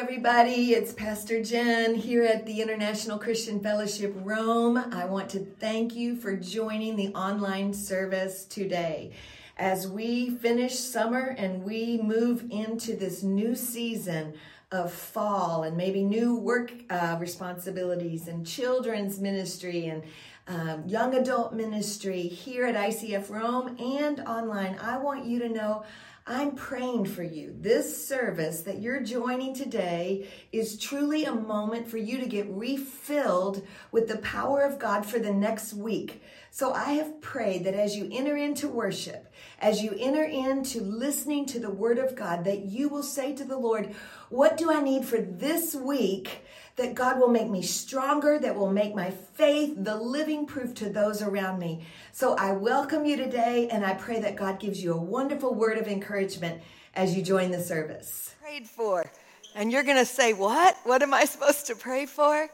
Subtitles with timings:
[0.00, 0.72] everybody.
[0.72, 4.78] It's Pastor Jen here at the International Christian Fellowship Rome.
[4.78, 9.12] I want to thank you for joining the online service today.
[9.58, 14.32] As we finish summer and we move into this new season
[14.72, 20.02] of fall and maybe new work uh, responsibilities and children's ministry and
[20.48, 25.84] um, young adult ministry here at ICF Rome and online, I want you to know
[26.30, 27.56] I'm praying for you.
[27.58, 33.66] This service that you're joining today is truly a moment for you to get refilled
[33.90, 36.22] with the power of God for the next week.
[36.52, 39.26] So I have prayed that as you enter into worship,
[39.58, 43.44] as you enter into listening to the word of God, that you will say to
[43.44, 43.92] the Lord,
[44.28, 46.44] What do I need for this week?
[46.80, 50.88] That God will make me stronger, that will make my faith the living proof to
[50.88, 51.84] those around me.
[52.12, 55.76] So I welcome you today, and I pray that God gives you a wonderful word
[55.76, 56.62] of encouragement
[56.94, 58.34] as you join the service.
[58.40, 59.12] Prayed for.
[59.54, 60.74] And you're going to say, What?
[60.84, 62.48] What am I supposed to pray for?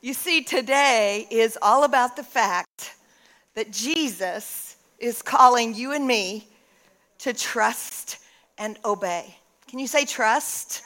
[0.00, 2.96] You see, today is all about the fact
[3.52, 6.48] that Jesus is calling you and me
[7.18, 8.20] to trust
[8.56, 9.36] and obey.
[9.68, 10.82] Can you say trust?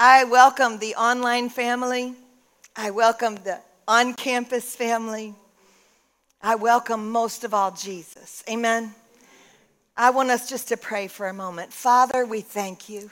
[0.00, 2.14] I welcome the online family.
[2.76, 5.34] I welcome the on campus family.
[6.40, 8.44] I welcome most of all Jesus.
[8.48, 8.94] Amen.
[9.96, 11.72] I want us just to pray for a moment.
[11.72, 13.10] Father, we thank you.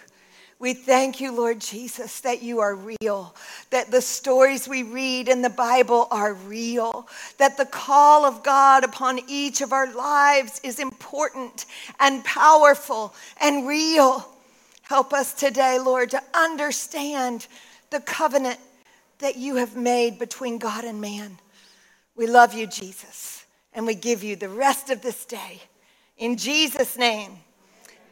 [0.61, 3.35] We thank you, Lord Jesus, that you are real,
[3.71, 8.85] that the stories we read in the Bible are real, that the call of God
[8.85, 11.67] upon each of our lives is important
[11.99, 14.36] and powerful and real.
[14.89, 17.49] Help us today, Lord, to understand
[17.91, 18.61] the covenant
[19.19, 21.39] that you have made between God and man.
[22.15, 25.61] We love you, Jesus, and we give you the rest of this day.
[26.19, 27.33] In Jesus' name.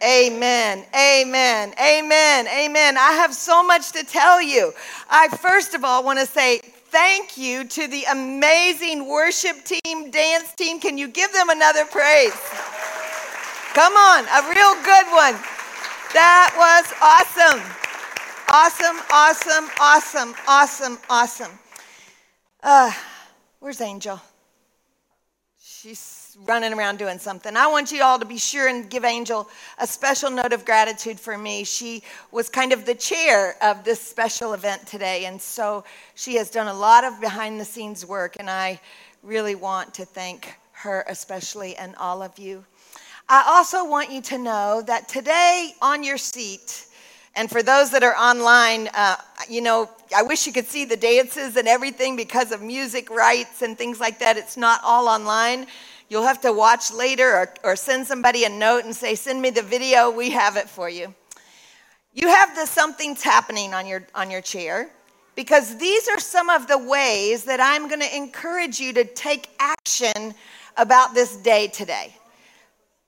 [0.03, 0.85] Amen.
[0.93, 1.75] Amen.
[1.81, 2.49] Amen.
[2.49, 2.99] Amen.
[2.99, 4.73] I have so much to tell you.
[5.09, 10.53] I first of all want to say thank you to the amazing worship team, dance
[10.55, 10.81] team.
[10.81, 12.35] Can you give them another praise?
[13.75, 15.54] Come on, a real good one.
[16.15, 17.61] That was awesome.
[18.49, 21.59] Awesome, awesome, awesome, awesome, awesome.
[22.63, 22.93] Uh,
[23.59, 24.21] where's Angel?
[25.61, 27.57] She's running around doing something.
[27.57, 29.49] I want you all to be sure and give Angel
[29.79, 31.65] a special note of gratitude for me.
[31.65, 35.83] She was kind of the chair of this special event today, and so
[36.15, 38.81] she has done a lot of behind the scenes work, and I
[39.25, 42.65] really want to thank her especially and all of you.
[43.29, 46.87] I also want you to know that today on your seat,
[47.35, 49.17] and for those that are online, uh,
[49.49, 53.63] you know, I wish you could see the dances and everything because of music rights
[53.63, 54.37] and things like that.
[54.37, 55.67] It's not all online.
[56.11, 59.49] You'll have to watch later or, or send somebody a note and say, Send me
[59.49, 61.15] the video, we have it for you.
[62.13, 64.91] You have the something's happening on your, on your chair
[65.35, 69.49] because these are some of the ways that I'm going to encourage you to take
[69.59, 70.35] action
[70.77, 72.15] about this day today.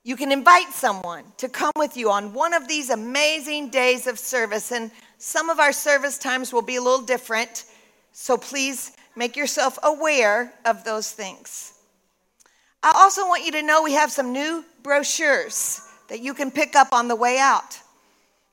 [0.06, 4.20] You can invite someone to come with you on one of these amazing days of
[4.20, 7.64] service, and some of our service times will be a little different,
[8.12, 11.72] so please make yourself aware of those things.
[12.84, 16.76] I also want you to know we have some new brochures that you can pick
[16.76, 17.80] up on the way out.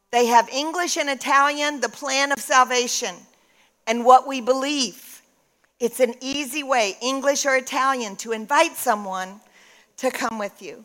[0.09, 3.13] They have English and Italian, the plan of salvation,
[3.85, 5.21] and what we believe.
[5.79, 9.39] It's an easy way, English or Italian, to invite someone
[9.97, 10.83] to come with you.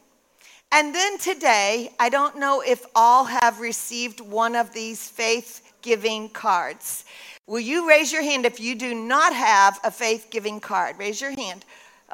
[0.70, 6.28] And then today, I don't know if all have received one of these faith giving
[6.28, 7.04] cards.
[7.46, 10.98] Will you raise your hand if you do not have a faith giving card?
[10.98, 11.64] Raise your hand.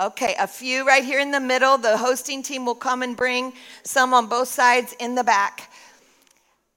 [0.00, 1.78] Okay, a few right here in the middle.
[1.78, 5.72] The hosting team will come and bring some on both sides in the back.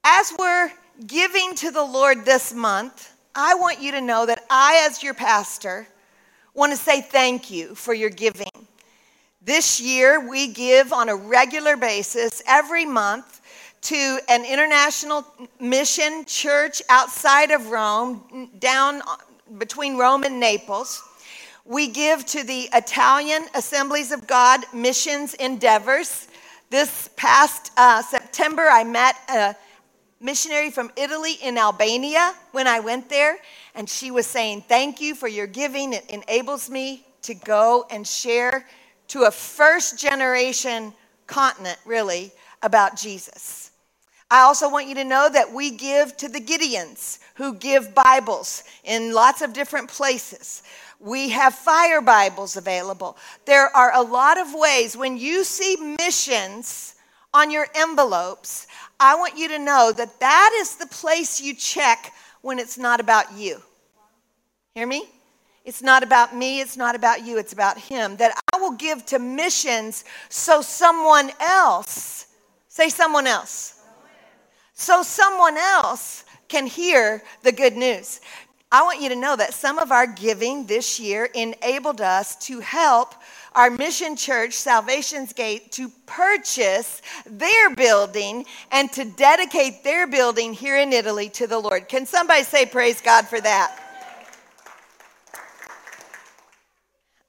[0.03, 0.71] As we're
[1.05, 5.13] giving to the Lord this month, I want you to know that I, as your
[5.13, 5.87] pastor,
[6.55, 8.67] want to say thank you for your giving.
[9.47, 13.39] This year, we give on a regular basis every month
[13.83, 15.25] to an international
[15.57, 19.01] mission church outside of Rome, down
[19.57, 21.01] between Rome and Naples.
[21.63, 26.27] We give to the Italian Assemblies of God missions endeavors.
[26.69, 29.55] This past uh, September, I met a
[30.19, 33.37] missionary from Italy in Albania when I went there,
[33.75, 35.93] and she was saying, Thank you for your giving.
[35.93, 38.65] It enables me to go and share
[39.07, 40.93] to a first generation
[41.27, 42.31] continent, really,
[42.61, 43.71] about Jesus.
[44.29, 48.63] I also want you to know that we give to the Gideons who give Bibles
[48.83, 50.63] in lots of different places.
[50.99, 53.17] We have fire Bibles available.
[53.45, 56.95] There are a lot of ways when you see missions
[57.33, 58.67] on your envelopes,
[58.99, 62.99] I want you to know that that is the place you check when it's not
[62.99, 63.61] about you.
[64.73, 65.05] Hear me?
[65.67, 68.15] It's not about me, it's not about you, it's about Him.
[68.15, 72.27] That I will give to missions so someone else,
[72.69, 73.83] say someone else,
[74.73, 78.21] so someone else can hear the good news.
[78.71, 82.61] I want you to know that some of our giving this year enabled us to
[82.61, 83.13] help
[83.53, 90.77] our mission church, Salvation's Gate, to purchase their building and to dedicate their building here
[90.77, 91.89] in Italy to the Lord.
[91.89, 93.83] Can somebody say, Praise God for that?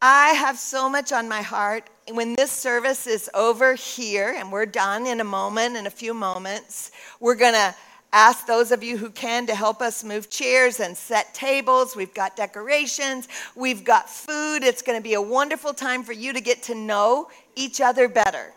[0.00, 1.90] I have so much on my heart.
[2.12, 6.14] When this service is over here, and we're done in a moment, in a few
[6.14, 7.74] moments, we're going to
[8.12, 11.96] ask those of you who can to help us move chairs and set tables.
[11.96, 14.62] We've got decorations, we've got food.
[14.62, 18.08] It's going to be a wonderful time for you to get to know each other
[18.08, 18.52] better.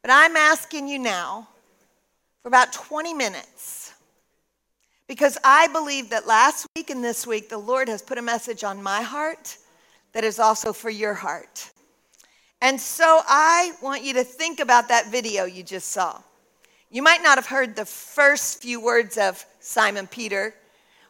[0.00, 1.46] But I'm asking you now
[2.42, 3.92] for about 20 minutes
[5.06, 8.64] because I believe that last week and this week the Lord has put a message
[8.64, 9.58] on my heart
[10.12, 11.70] that is also for your heart.
[12.60, 16.20] And so I want you to think about that video you just saw.
[16.90, 20.54] You might not have heard the first few words of Simon Peter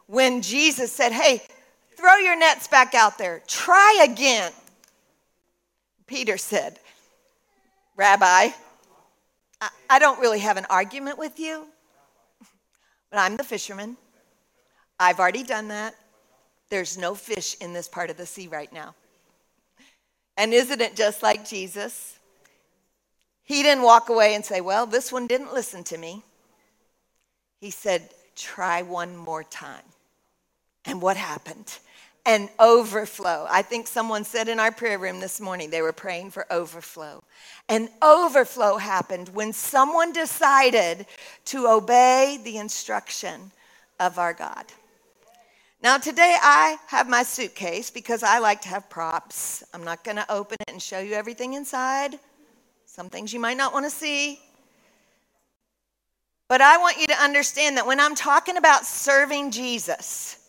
[0.06, 1.42] when Jesus said, Hey,
[1.96, 4.52] throw your nets back out there, try again.
[6.06, 6.78] Peter said,
[7.96, 8.48] Rabbi,
[9.90, 11.66] I don't really have an argument with you,
[13.10, 13.96] but I'm the fisherman.
[14.98, 15.94] I've already done that.
[16.70, 18.94] There's no fish in this part of the sea right now.
[20.36, 22.18] And isn't it just like Jesus?
[23.44, 26.22] He didn't walk away and say, Well, this one didn't listen to me.
[27.60, 29.82] He said, Try one more time.
[30.84, 31.78] And what happened?
[32.24, 33.46] An overflow.
[33.48, 37.22] I think someone said in our prayer room this morning they were praying for overflow.
[37.68, 41.06] An overflow happened when someone decided
[41.46, 43.50] to obey the instruction
[43.98, 44.66] of our God.
[45.80, 49.62] Now, today I have my suitcase because I like to have props.
[49.72, 52.18] I'm not going to open it and show you everything inside,
[52.84, 54.40] some things you might not want to see.
[56.48, 60.48] But I want you to understand that when I'm talking about serving Jesus,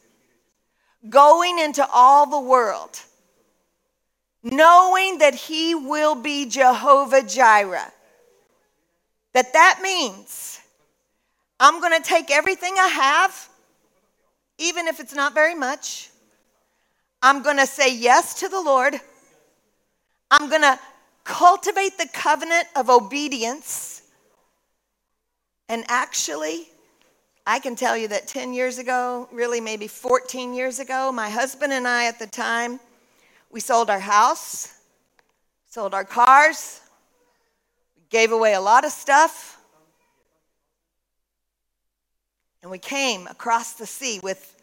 [1.10, 3.00] going into all the world,
[4.42, 7.94] knowing that He will be Jehovah Jireh,
[9.34, 10.60] that that means
[11.60, 13.50] I'm going to take everything I have
[14.60, 16.12] even if it's not very much.
[17.22, 19.00] I'm going to say yes to the Lord.
[20.30, 20.80] I'm going to
[21.24, 24.04] cultivate the covenant of obedience.
[25.68, 26.68] And actually,
[27.46, 31.74] I can tell you that 10 years ago, really maybe 14 years ago, my husband
[31.74, 32.80] and I at the time,
[33.50, 34.74] we sold our house,
[35.68, 36.82] sold our cars,
[38.10, 39.59] gave away a lot of stuff.
[42.62, 44.56] And we came across the sea with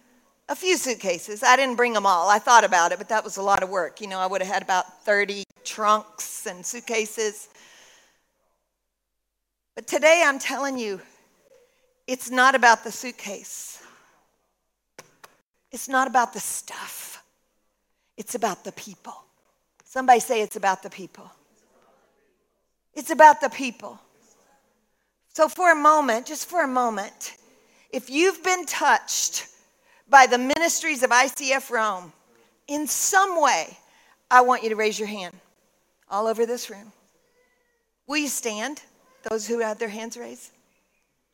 [0.49, 1.43] a few suitcases.
[1.43, 2.29] I didn't bring them all.
[2.29, 4.01] I thought about it, but that was a lot of work.
[4.01, 7.49] You know, I would have had about 30 trunks and suitcases.
[9.75, 11.01] But today I'm telling you,
[12.07, 13.83] it's not about the suitcase.
[15.73, 17.25] It's not about the stuff.
[18.17, 19.15] It's about the people.
[19.85, 21.31] Somebody say it's about the people.
[22.95, 24.01] It's about the people.
[25.35, 27.37] So, for a moment, just for a moment,
[27.91, 29.47] if you've been touched
[30.09, 32.13] by the ministries of ICF Rome
[32.69, 33.77] in some way,
[34.31, 35.35] I want you to raise your hand
[36.11, 36.93] all over this room.
[38.07, 38.81] Will you stand?
[39.29, 40.53] Those who have their hands raised.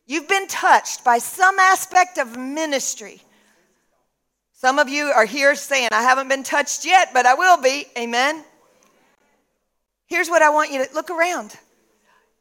[0.05, 3.21] You've been touched by some aspect of ministry.
[4.51, 7.85] Some of you are here saying, I haven't been touched yet, but I will be.
[7.97, 8.43] Amen.
[10.07, 11.55] Here's what I want you to look around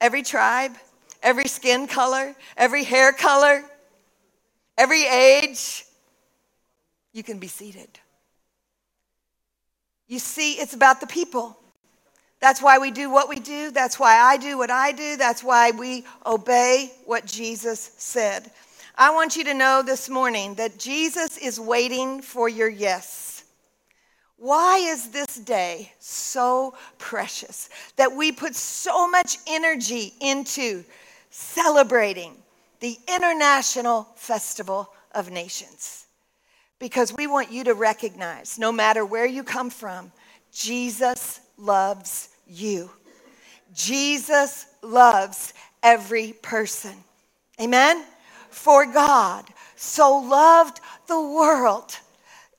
[0.00, 0.72] every tribe,
[1.22, 3.64] every skin color, every hair color,
[4.76, 5.84] every age,
[7.12, 7.88] you can be seated.
[10.08, 11.58] You see, it's about the people.
[12.40, 13.70] That's why we do what we do.
[13.70, 15.16] That's why I do what I do.
[15.16, 18.50] That's why we obey what Jesus said.
[18.96, 23.44] I want you to know this morning that Jesus is waiting for your yes.
[24.36, 30.84] Why is this day so precious that we put so much energy into
[31.30, 32.41] celebrating
[32.82, 36.06] the International Festival of Nations.
[36.80, 40.10] Because we want you to recognize, no matter where you come from,
[40.52, 42.90] Jesus loves you.
[43.72, 46.92] Jesus loves every person.
[47.60, 48.04] Amen?
[48.50, 49.44] For God
[49.76, 51.96] so loved the world.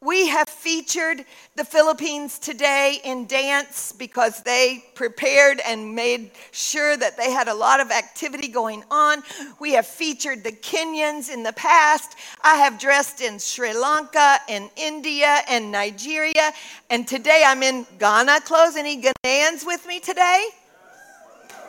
[0.04, 1.24] We have featured
[1.56, 7.54] the Philippines today in dance because they prepared and made sure that they had a
[7.54, 9.24] lot of activity going on.
[9.62, 12.18] We have featured the Kenyans in the past.
[12.44, 16.52] I have dressed in Sri Lanka and India and Nigeria.
[16.90, 18.76] And today I'm in Ghana clothes.
[18.76, 20.48] Any Ghanaians with me today?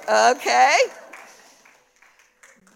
[0.08, 0.76] Okay.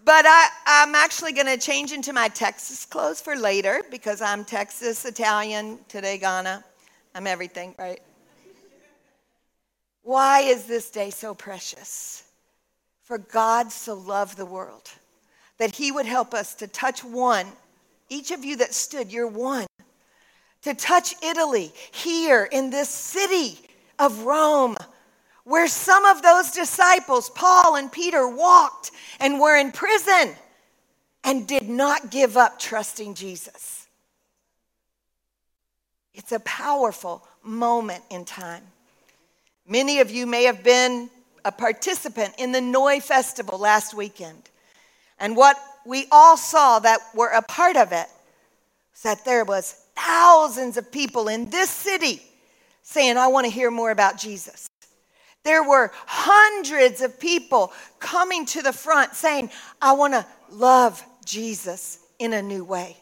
[0.08, 4.42] But I, I'm actually going to change into my Texas clothes for later because I'm
[4.42, 6.64] Texas, Italian, today Ghana.
[7.14, 8.00] I'm everything, right?
[10.04, 12.24] Why is this day so precious?
[13.02, 14.90] For God so loved the world
[15.58, 17.46] that he would help us to touch one.
[18.08, 19.66] Each of you that stood, you're one.
[20.62, 23.58] To touch Italy here in this city
[23.98, 24.74] of Rome
[25.48, 30.34] where some of those disciples, Paul and Peter, walked and were in prison
[31.24, 33.86] and did not give up trusting Jesus.
[36.12, 38.62] It's a powerful moment in time.
[39.66, 41.08] Many of you may have been
[41.46, 44.50] a participant in the Noi Festival last weekend.
[45.18, 48.06] And what we all saw that were a part of it
[48.92, 52.20] was that there was thousands of people in this city
[52.82, 54.67] saying, I want to hear more about Jesus.
[55.44, 62.00] There were hundreds of people coming to the front saying, I want to love Jesus
[62.18, 62.96] in a new way.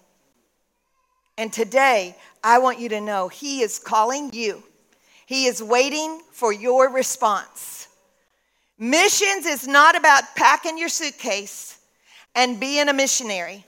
[1.39, 4.63] And today, I want you to know He is calling you,
[5.27, 7.89] He is waiting for your response.
[8.79, 11.79] Missions is not about packing your suitcase
[12.35, 13.65] and being a missionary.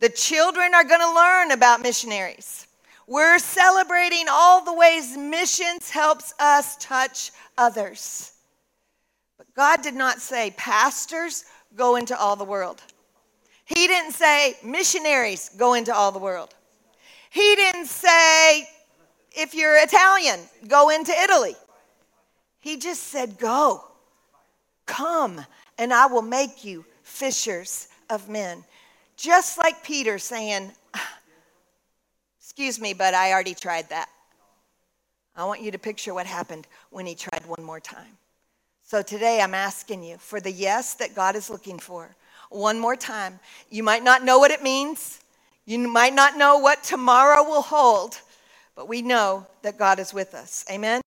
[0.00, 2.65] The children are going to learn about missionaries.
[3.06, 8.32] We're celebrating all the ways missions helps us touch others.
[9.38, 11.44] But God did not say, pastors,
[11.76, 12.82] go into all the world.
[13.64, 16.54] He didn't say, missionaries, go into all the world.
[17.30, 18.68] He didn't say,
[19.32, 21.54] if you're Italian, go into Italy.
[22.60, 23.84] He just said, go,
[24.86, 25.44] come,
[25.78, 28.64] and I will make you fishers of men.
[29.16, 30.72] Just like Peter saying,
[32.56, 34.08] Excuse me, but I already tried that.
[35.36, 38.16] I want you to picture what happened when he tried one more time.
[38.82, 42.16] So today I'm asking you for the yes that God is looking for.
[42.48, 43.40] One more time.
[43.68, 45.20] You might not know what it means,
[45.66, 48.18] you might not know what tomorrow will hold,
[48.74, 50.64] but we know that God is with us.
[50.70, 51.02] Amen?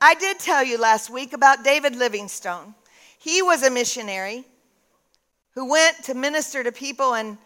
[0.00, 2.74] I did tell you last week about David Livingstone.
[3.20, 4.44] He was a missionary
[5.54, 7.38] who went to minister to people and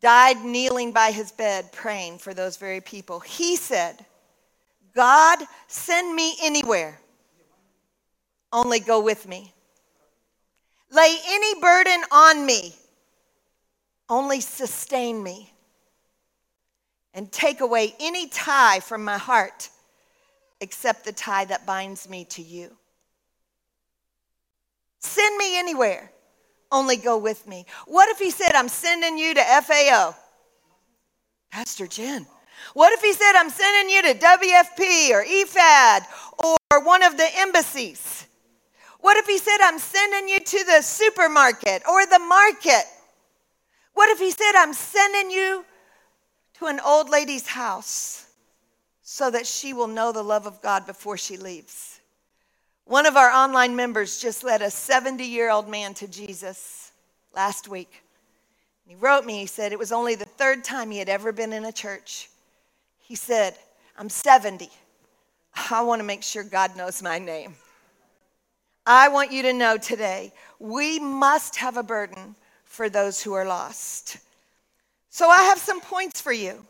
[0.00, 3.20] died kneeling by his bed praying for those very people.
[3.20, 4.04] He said,
[4.94, 6.98] God, send me anywhere,
[8.52, 9.52] only go with me.
[10.90, 12.74] Lay any burden on me,
[14.08, 15.52] only sustain me.
[17.12, 19.70] And take away any tie from my heart
[20.60, 22.76] except the tie that binds me to you.
[24.98, 26.10] Send me anywhere
[26.76, 27.66] only go with me.
[27.86, 30.14] What if he said, I'm sending you to FAO?
[31.50, 32.26] Pastor Jen.
[32.74, 36.00] What if he said, I'm sending you to WFP or IFAD
[36.70, 38.26] or one of the embassies?
[39.00, 42.84] What if he said, I'm sending you to the supermarket or the market?
[43.94, 45.64] What if he said, I'm sending you
[46.54, 48.26] to an old lady's house
[49.02, 51.95] so that she will know the love of God before she leaves?
[52.86, 56.92] One of our online members just led a 70 year old man to Jesus
[57.34, 58.04] last week.
[58.86, 61.52] He wrote me, he said it was only the third time he had ever been
[61.52, 62.30] in a church.
[63.00, 63.56] He said,
[63.98, 64.70] I'm 70.
[65.70, 67.56] I want to make sure God knows my name.
[68.86, 73.44] I want you to know today we must have a burden for those who are
[73.44, 74.18] lost.
[75.10, 76.64] So I have some points for you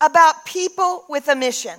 [0.00, 1.78] about people with a mission.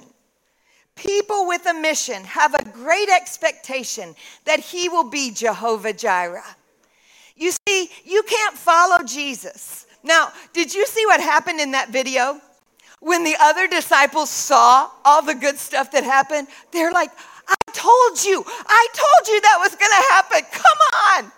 [1.01, 4.13] People with a mission have a great expectation
[4.45, 6.55] that He will be Jehovah Jireh.
[7.35, 9.87] You see, you can't follow Jesus.
[10.03, 12.39] Now, did you see what happened in that video?
[12.99, 17.09] When the other disciples saw all the good stuff that happened, they're like,
[17.47, 20.41] I told you, I told you that was gonna happen.
[20.51, 21.31] Come on.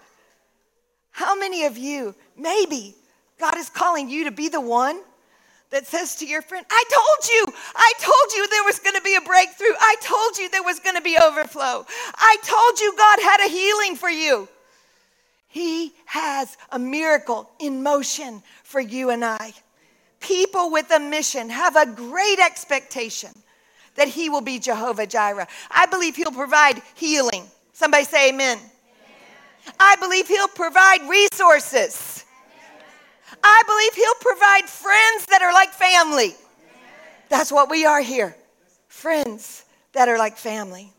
[1.11, 2.95] How many of you, maybe
[3.39, 4.99] God is calling you to be the one
[5.73, 9.01] that says to your friend, I told you, I told you there was going to
[9.01, 9.73] be a breakthrough.
[9.79, 11.85] I told you there was going to be overflow.
[12.15, 14.47] I told you God had a healing for you.
[15.47, 19.53] He has a miracle in motion for you and I.
[20.19, 23.31] People with a mission have a great expectation
[23.95, 25.47] that He will be Jehovah Jireh.
[25.71, 27.45] I believe He'll provide healing.
[27.73, 28.57] Somebody say amen.
[28.57, 28.69] amen.
[29.79, 32.25] I believe He'll provide resources.
[33.43, 36.35] I believe He'll provide friends that are like family.
[37.29, 38.35] That's what we are here
[38.87, 40.93] friends that are like family.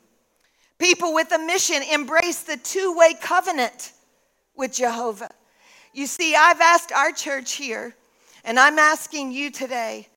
[0.79, 3.93] People with a mission embrace the two way covenant
[4.57, 5.31] with Jehovah.
[5.93, 7.95] You see, I've asked our church here,
[8.45, 10.09] and I'm asking you today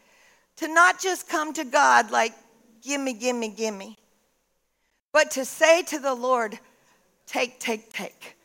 [0.57, 2.33] to not just come to God like,
[2.81, 3.97] gimme, gimme, gimme,
[5.13, 6.59] but to say to the Lord,
[7.27, 8.35] take, take, take.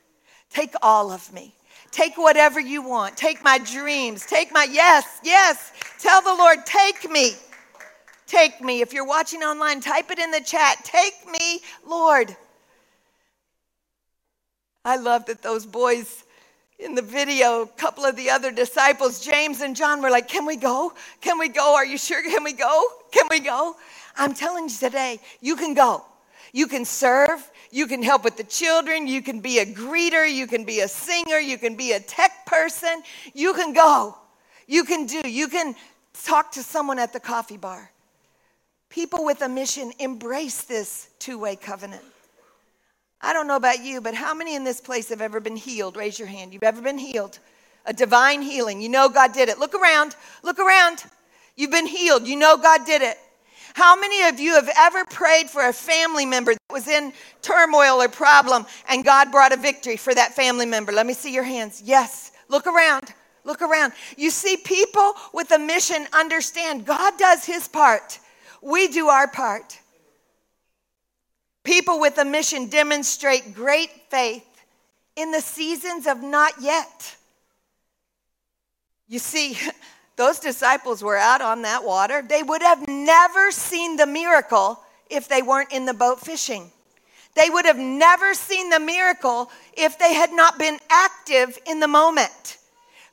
[0.50, 1.54] Take all of me.
[1.92, 3.16] Take whatever you want.
[3.16, 4.26] Take my dreams.
[4.26, 5.72] Take my, yes, yes.
[5.98, 7.32] Tell the Lord, take me.
[8.26, 8.80] Take me.
[8.80, 10.78] If you're watching online, type it in the chat.
[10.84, 12.34] Take me, Lord.
[14.84, 16.24] I love that those boys
[16.78, 20.46] in the video, a couple of the other disciples, James and John, were like, Can
[20.46, 20.92] we go?
[21.20, 21.74] Can we go?
[21.74, 22.22] Are you sure?
[22.22, 22.84] Can we go?
[23.12, 23.76] Can we go?
[24.16, 26.04] I'm telling you today, you can go.
[26.52, 27.48] You can serve.
[27.72, 29.06] You can help with the children.
[29.06, 30.30] You can be a greeter.
[30.30, 31.38] You can be a singer.
[31.38, 33.02] You can be a tech person.
[33.32, 34.14] You can go.
[34.66, 35.22] You can do.
[35.24, 35.74] You can
[36.22, 37.90] talk to someone at the coffee bar.
[38.90, 42.04] People with a mission embrace this two way covenant.
[43.22, 45.96] I don't know about you, but how many in this place have ever been healed?
[45.96, 46.52] Raise your hand.
[46.52, 47.38] You've ever been healed?
[47.86, 48.82] A divine healing.
[48.82, 49.58] You know God did it.
[49.58, 50.14] Look around.
[50.42, 51.04] Look around.
[51.56, 52.26] You've been healed.
[52.26, 53.16] You know God did it.
[53.74, 58.02] How many of you have ever prayed for a family member that was in turmoil
[58.02, 60.92] or problem and God brought a victory for that family member?
[60.92, 61.82] Let me see your hands.
[61.84, 62.32] Yes.
[62.48, 63.14] Look around.
[63.44, 63.92] Look around.
[64.16, 68.18] You see, people with a mission understand God does his part,
[68.60, 69.78] we do our part.
[71.64, 74.46] People with a mission demonstrate great faith
[75.16, 77.16] in the seasons of not yet.
[79.08, 79.56] You see,
[80.22, 82.22] those disciples were out on that water.
[82.22, 86.70] They would have never seen the miracle if they weren't in the boat fishing.
[87.34, 91.88] They would have never seen the miracle if they had not been active in the
[91.88, 92.58] moment.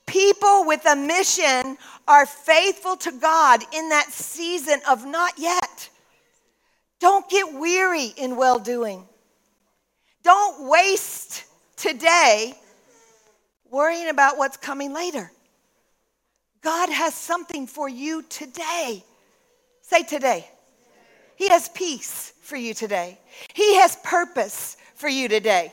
[0.06, 5.90] People with a mission are faithful to God in that season of not yet.
[7.00, 9.04] Don't get weary in well doing.
[10.22, 12.54] Don't waste today
[13.72, 15.32] worrying about what's coming later.
[16.62, 19.04] God has something for you today.
[19.82, 20.48] Say today.
[21.36, 23.18] He has peace for you today.
[23.54, 25.72] He has purpose for you today.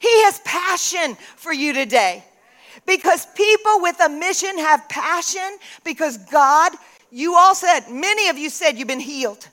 [0.00, 2.24] He has passion for you today.
[2.84, 6.72] Because people with a mission have passion because God,
[7.10, 9.46] you all said, many of you said you've been healed.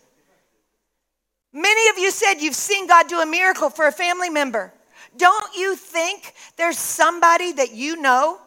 [1.54, 4.74] Many of you said you've seen God do a miracle for a family member.
[5.16, 8.40] Don't you think there's somebody that you know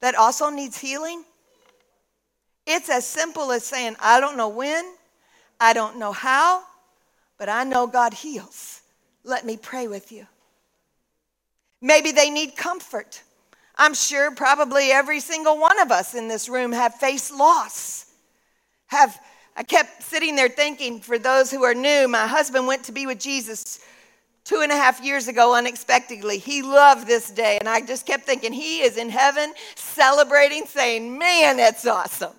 [0.00, 1.24] that also needs healing?
[2.66, 4.84] It's as simple as saying, I don't know when,
[5.58, 6.62] I don't know how,
[7.38, 8.82] but I know God heals.
[9.24, 10.26] Let me pray with you.
[11.80, 13.22] Maybe they need comfort.
[13.76, 18.06] I'm sure probably every single one of us in this room have faced loss,
[18.88, 19.18] have
[19.58, 23.06] I kept sitting there thinking, for those who are new, my husband went to be
[23.06, 23.80] with Jesus
[24.48, 26.38] two and a half years ago unexpectedly.
[26.38, 27.58] He loved this day.
[27.60, 32.32] And I just kept thinking, he is in heaven celebrating, saying, man, that's awesome.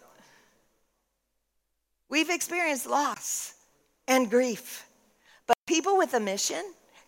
[2.10, 3.54] We've experienced loss
[4.08, 4.88] and grief.
[5.46, 6.64] But people with a mission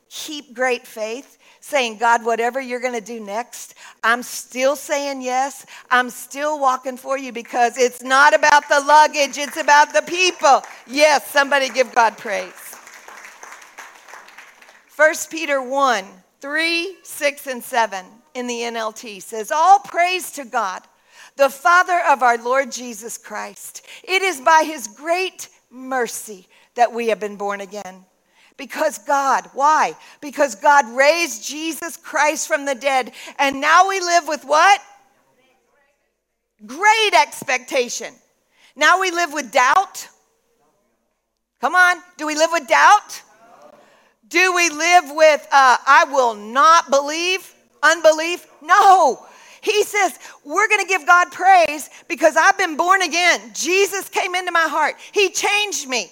[0.08, 5.66] keep great faith saying, God, whatever you're going to do next, I'm still saying yes.
[5.90, 10.62] I'm still walking for you because it's not about the luggage, it's about the people.
[10.86, 12.70] Yes, somebody give God praise.
[14.95, 16.06] 1 Peter 1
[16.41, 20.82] 3, 6, and 7 in the NLT says, All praise to God,
[21.38, 23.86] the Father of our Lord Jesus Christ.
[24.04, 28.06] It is by his great mercy that we have been born again
[28.58, 29.95] because God, why?
[30.19, 33.12] Because God raised Jesus Christ from the dead.
[33.39, 34.82] And now we live with what?
[36.65, 38.13] Great expectation.
[38.75, 40.08] Now we live with doubt.
[41.60, 41.97] Come on.
[42.17, 43.23] Do we live with doubt?
[44.32, 48.48] Do we live with, uh, I will not believe, unbelief?
[48.62, 49.26] No.
[49.60, 53.52] He says, We're going to give God praise because I've been born again.
[53.54, 56.12] Jesus came into my heart, He changed me.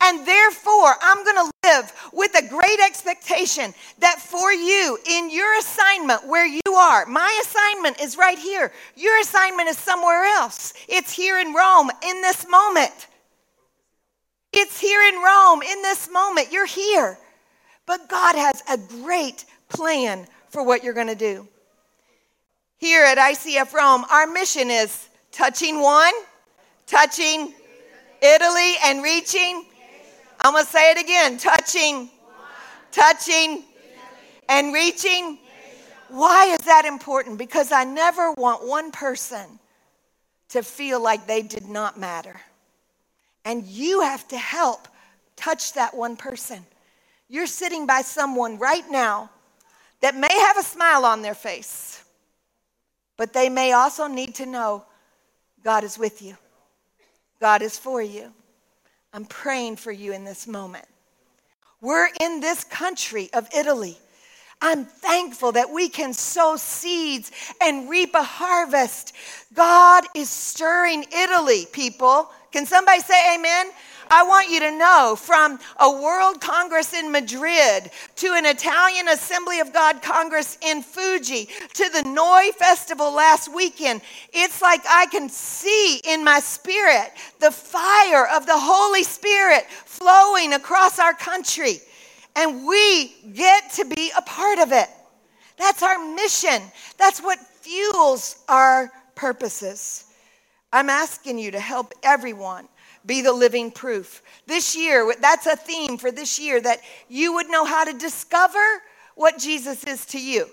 [0.00, 5.58] And therefore, I'm going to live with a great expectation that for you, in your
[5.58, 8.72] assignment where you are, my assignment is right here.
[8.96, 10.74] Your assignment is somewhere else.
[10.88, 13.08] It's here in Rome in this moment.
[14.52, 16.52] It's here in Rome in this moment.
[16.52, 17.18] You're here.
[17.86, 21.48] But God has a great plan for what you're going to do.
[22.78, 26.12] Here at ICF Rome, our mission is touching one,
[26.86, 27.54] touching
[28.22, 29.66] Italy, and reaching
[30.44, 32.10] I'm going to say it again touching,
[32.92, 33.64] touching,
[34.50, 35.38] and reaching.
[36.08, 37.38] Why is that important?
[37.38, 39.58] Because I never want one person
[40.50, 42.38] to feel like they did not matter.
[43.46, 44.86] And you have to help
[45.34, 46.66] touch that one person.
[47.34, 49.28] You're sitting by someone right now
[50.02, 52.00] that may have a smile on their face,
[53.16, 54.84] but they may also need to know
[55.64, 56.36] God is with you,
[57.40, 58.32] God is for you.
[59.12, 60.84] I'm praying for you in this moment.
[61.80, 63.98] We're in this country of Italy.
[64.62, 69.12] I'm thankful that we can sow seeds and reap a harvest.
[69.52, 72.30] God is stirring Italy, people.
[72.52, 73.72] Can somebody say amen?
[74.10, 79.60] I want you to know from a World Congress in Madrid to an Italian Assembly
[79.60, 85.28] of God Congress in Fiuggi to the Noi Festival last weekend, it's like I can
[85.28, 91.80] see in my spirit the fire of the Holy Spirit flowing across our country.
[92.36, 94.88] And we get to be a part of it.
[95.56, 96.62] That's our mission.
[96.98, 100.04] That's what fuels our purposes.
[100.72, 102.66] I'm asking you to help everyone
[103.06, 104.22] be the living proof.
[104.46, 108.58] This year, that's a theme for this year that you would know how to discover
[109.14, 110.48] what Jesus is to you.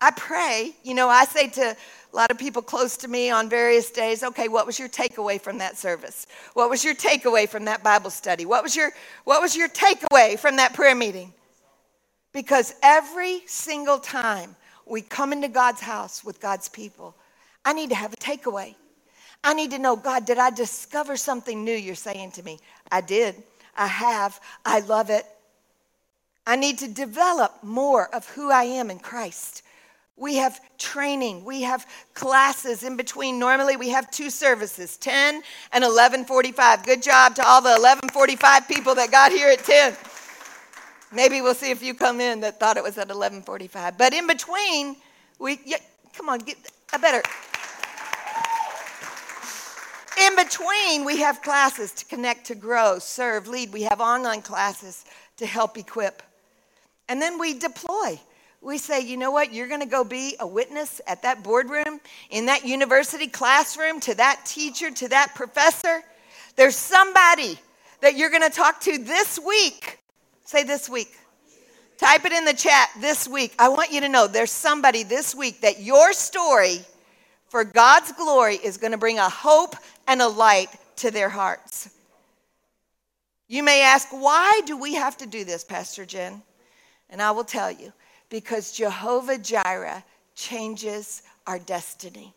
[0.00, 1.76] I pray, you know, I say to
[2.12, 5.40] a lot of people close to me on various days, okay, what was your takeaway
[5.40, 6.26] from that service?
[6.54, 8.44] What was your takeaway from that Bible study?
[8.44, 8.90] What was your
[9.24, 11.32] what was your takeaway from that prayer meeting?
[12.32, 17.14] Because every single time we come into God's house with God's people,
[17.64, 18.74] I need to have a takeaway.
[19.44, 22.60] I need to know, God, did I discover something new you're saying to me?
[22.90, 23.42] I did.
[23.76, 24.40] I have.
[24.64, 25.26] I love it.
[26.46, 29.62] I need to develop more of who I am in Christ.
[30.16, 33.38] We have training, we have classes in between.
[33.38, 36.84] Normally we have two services, 10 and 11:45.
[36.84, 39.96] Good job to all the 11:45 people that got here at 10.
[41.12, 43.96] Maybe we'll see if you come in that thought it was at 11:45.
[43.96, 44.96] But in between,
[45.38, 45.78] we yeah,
[46.12, 46.58] come on, get
[46.92, 47.22] a better
[50.18, 53.72] in between, we have classes to connect, to grow, serve, lead.
[53.72, 55.04] We have online classes
[55.36, 56.22] to help equip.
[57.08, 58.20] And then we deploy.
[58.60, 59.52] We say, you know what?
[59.52, 64.14] You're going to go be a witness at that boardroom, in that university classroom, to
[64.14, 66.02] that teacher, to that professor.
[66.54, 67.58] There's somebody
[68.00, 69.98] that you're going to talk to this week.
[70.44, 71.12] Say this week.
[71.98, 73.54] Type it in the chat this week.
[73.58, 76.78] I want you to know there's somebody this week that your story
[77.48, 79.76] for God's glory is going to bring a hope
[80.12, 81.88] and a light to their hearts.
[83.48, 86.42] You may ask, why do we have to do this, Pastor Jen?
[87.08, 87.94] And I will tell you,
[88.28, 92.34] because Jehovah Jireh changes our destiny.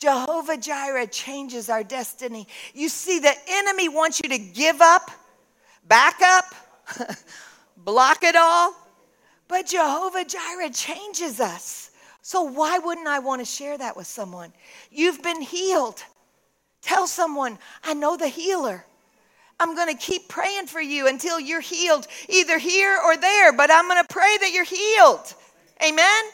[0.00, 2.46] Jehovah Jireh changes our destiny.
[2.74, 5.10] You see, the enemy wants you to give up,
[5.88, 6.54] back up,
[7.78, 8.74] block it all.
[9.48, 11.90] But Jehovah Jireh changes us.
[12.20, 14.52] So, why wouldn't I want to share that with someone?
[14.90, 16.02] You've been healed.
[16.86, 18.86] Tell someone, I know the healer.
[19.58, 23.72] I'm going to keep praying for you until you're healed, either here or there, but
[23.72, 25.34] I'm going to pray that you're healed.
[25.84, 26.24] Amen?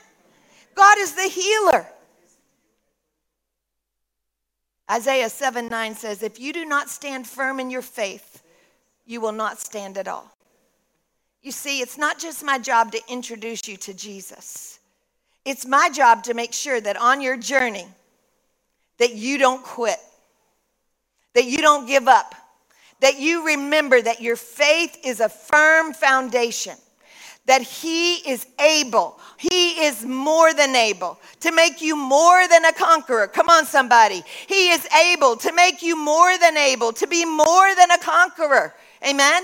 [0.74, 1.86] God is the healer.
[4.90, 8.42] Isaiah 7 9 says, If you do not stand firm in your faith,
[9.06, 10.36] you will not stand at all.
[11.40, 14.80] You see, it's not just my job to introduce you to Jesus.
[15.46, 17.86] It's my job to make sure that on your journey
[18.98, 19.98] that you don't quit.
[21.34, 22.34] That you don't give up.
[23.00, 26.76] That you remember that your faith is a firm foundation.
[27.46, 32.72] That he is able, he is more than able to make you more than a
[32.72, 33.26] conqueror.
[33.26, 34.22] Come on, somebody.
[34.46, 38.74] He is able to make you more than able to be more than a conqueror.
[39.04, 39.42] Amen.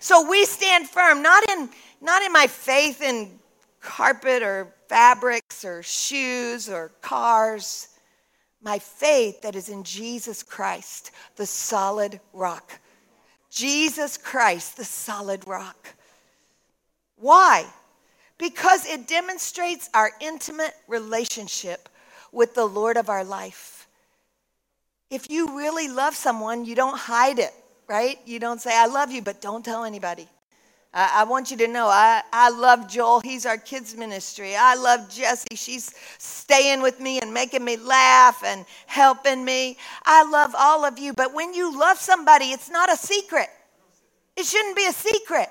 [0.00, 1.70] So we stand firm, not in
[2.00, 3.38] not in my faith in
[3.80, 7.88] carpet or fabrics or shoes or cars.
[8.62, 12.80] My faith that is in Jesus Christ, the solid rock.
[13.50, 15.94] Jesus Christ, the solid rock.
[17.16, 17.66] Why?
[18.38, 21.88] Because it demonstrates our intimate relationship
[22.32, 23.88] with the Lord of our life.
[25.10, 27.54] If you really love someone, you don't hide it,
[27.88, 28.18] right?
[28.26, 30.28] You don't say, I love you, but don't tell anybody.
[30.94, 33.20] I, I want you to know I, I love Joel.
[33.20, 34.56] He's our kids' ministry.
[34.56, 35.56] I love Jessie.
[35.56, 39.76] She's staying with me and making me laugh and helping me.
[40.04, 41.12] I love all of you.
[41.12, 43.48] But when you love somebody, it's not a secret.
[44.36, 45.48] It shouldn't be a secret.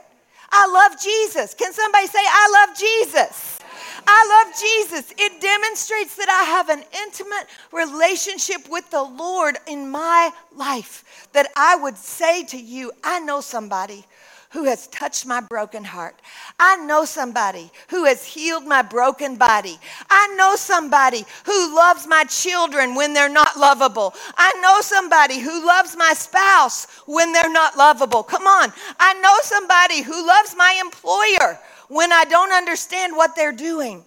[0.52, 1.54] I love Jesus.
[1.54, 3.60] Can somebody say, I love Jesus?
[4.08, 5.14] I love Jesus.
[5.18, 11.30] It demonstrates that I have an intimate relationship with the Lord in my life.
[11.34, 14.06] That I would say to you, I know somebody
[14.56, 16.16] who has touched my broken heart.
[16.58, 19.78] I know somebody who has healed my broken body.
[20.10, 24.14] I know somebody who loves my children when they're not lovable.
[24.38, 28.24] I know somebody who loves my spouse when they're not lovable.
[28.24, 28.72] Come on.
[28.98, 34.06] I know somebody who loves my employer when I don't understand what they're doing.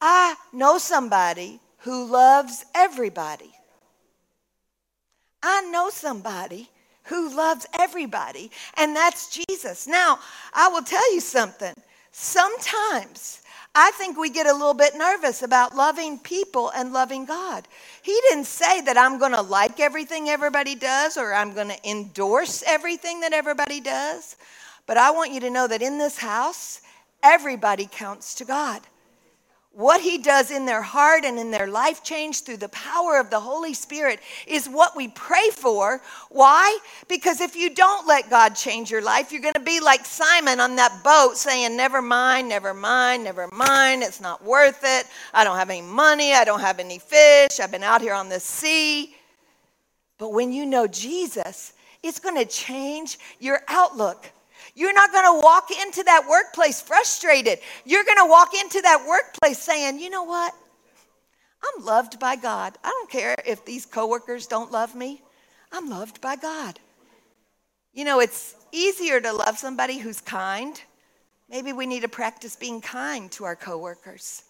[0.00, 3.50] I know somebody who loves everybody.
[5.42, 6.68] I know somebody
[7.04, 9.86] who loves everybody, and that's Jesus.
[9.86, 10.18] Now,
[10.54, 11.74] I will tell you something.
[12.12, 13.42] Sometimes
[13.74, 17.66] I think we get a little bit nervous about loving people and loving God.
[18.02, 21.88] He didn't say that I'm going to like everything everybody does or I'm going to
[21.90, 24.36] endorse everything that everybody does.
[24.86, 26.82] But I want you to know that in this house,
[27.22, 28.82] everybody counts to God
[29.74, 33.30] what he does in their heart and in their life change through the power of
[33.30, 36.02] the Holy Spirit is what we pray for.
[36.28, 36.78] Why?
[37.08, 40.60] Because if you don't let God change your life, you're going to be like Simon
[40.60, 44.02] on that boat saying, Never mind, never mind, never mind.
[44.02, 45.06] It's not worth it.
[45.32, 46.34] I don't have any money.
[46.34, 47.58] I don't have any fish.
[47.58, 49.14] I've been out here on the sea.
[50.18, 54.30] But when you know Jesus, it's going to change your outlook.
[54.74, 57.58] You're not going to walk into that workplace frustrated.
[57.84, 60.54] You're going to walk into that workplace saying, you know what?
[61.62, 62.76] I'm loved by God.
[62.82, 65.22] I don't care if these coworkers don't love me.
[65.70, 66.80] I'm loved by God.
[67.92, 70.80] You know, it's easier to love somebody who's kind.
[71.50, 74.42] Maybe we need to practice being kind to our coworkers.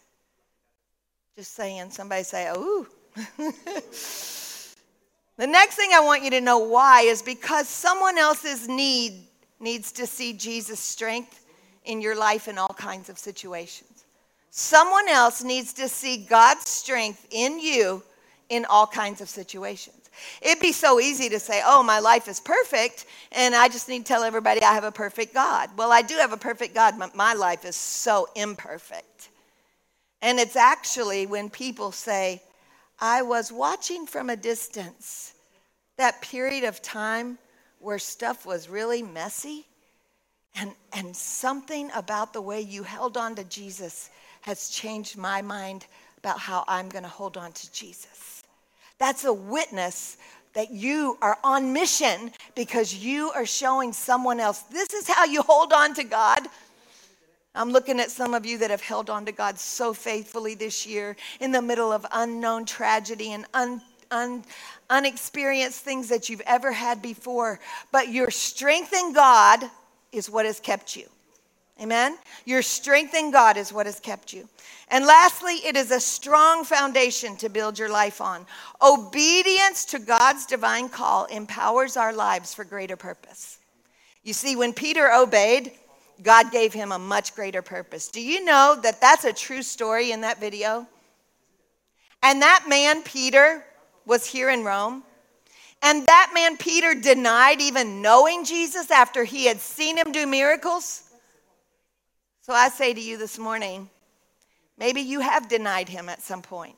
[1.36, 2.86] Just saying, somebody say, oh.
[3.36, 9.24] the next thing I want you to know why is because someone else's need
[9.62, 11.44] needs to see Jesus' strength
[11.84, 14.04] in your life in all kinds of situations.
[14.50, 18.02] Someone else needs to see God's strength in you
[18.50, 19.96] in all kinds of situations.
[20.42, 24.00] It'd be so easy to say, oh, my life is perfect, and I just need
[24.00, 25.70] to tell everybody I have a perfect God.
[25.76, 29.30] Well, I do have a perfect God, but my life is so imperfect.
[30.20, 32.42] And it's actually when people say,
[33.00, 35.32] I was watching from a distance,
[35.96, 37.38] that period of time
[37.82, 39.66] where stuff was really messy.
[40.54, 44.10] And, and something about the way you held on to Jesus
[44.42, 45.86] has changed my mind
[46.18, 48.42] about how I'm going to hold on to Jesus.
[48.98, 50.18] That's a witness
[50.54, 54.60] that you are on mission because you are showing someone else.
[54.60, 56.46] This is how you hold on to God.
[57.54, 60.86] I'm looking at some of you that have held on to God so faithfully this
[60.86, 64.44] year in the middle of unknown tragedy and un, un,
[64.90, 67.58] unexperienced things that you've ever had before.
[67.90, 69.64] But your strength in God
[70.12, 71.06] is what has kept you.
[71.80, 72.16] Amen?
[72.44, 74.48] Your strength in God is what has kept you.
[74.88, 78.46] And lastly, it is a strong foundation to build your life on.
[78.80, 83.58] Obedience to God's divine call empowers our lives for greater purpose.
[84.22, 85.72] You see, when Peter obeyed,
[86.22, 88.08] God gave him a much greater purpose.
[88.08, 90.86] Do you know that that's a true story in that video?
[92.22, 93.64] And that man, Peter,
[94.06, 95.02] was here in Rome.
[95.82, 101.02] And that man, Peter, denied even knowing Jesus after he had seen him do miracles.
[102.40, 103.90] So I say to you this morning,
[104.78, 106.76] maybe you have denied him at some point.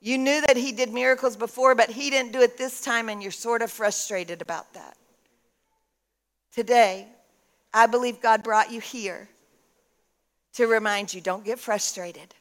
[0.00, 3.22] You knew that he did miracles before, but he didn't do it this time, and
[3.22, 4.96] you're sort of frustrated about that.
[6.52, 7.06] Today,
[7.72, 9.28] I believe God brought you here
[10.54, 12.34] to remind you don't get frustrated.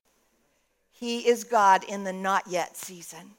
[0.91, 3.31] He is God in the not yet season.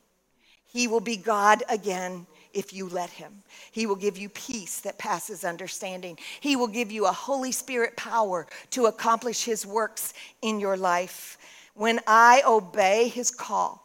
[0.72, 3.42] He will be God again if you let him.
[3.70, 6.18] He will give you peace that passes understanding.
[6.40, 11.38] He will give you a Holy Spirit power to accomplish his works in your life.
[11.74, 13.82] When I obey his call,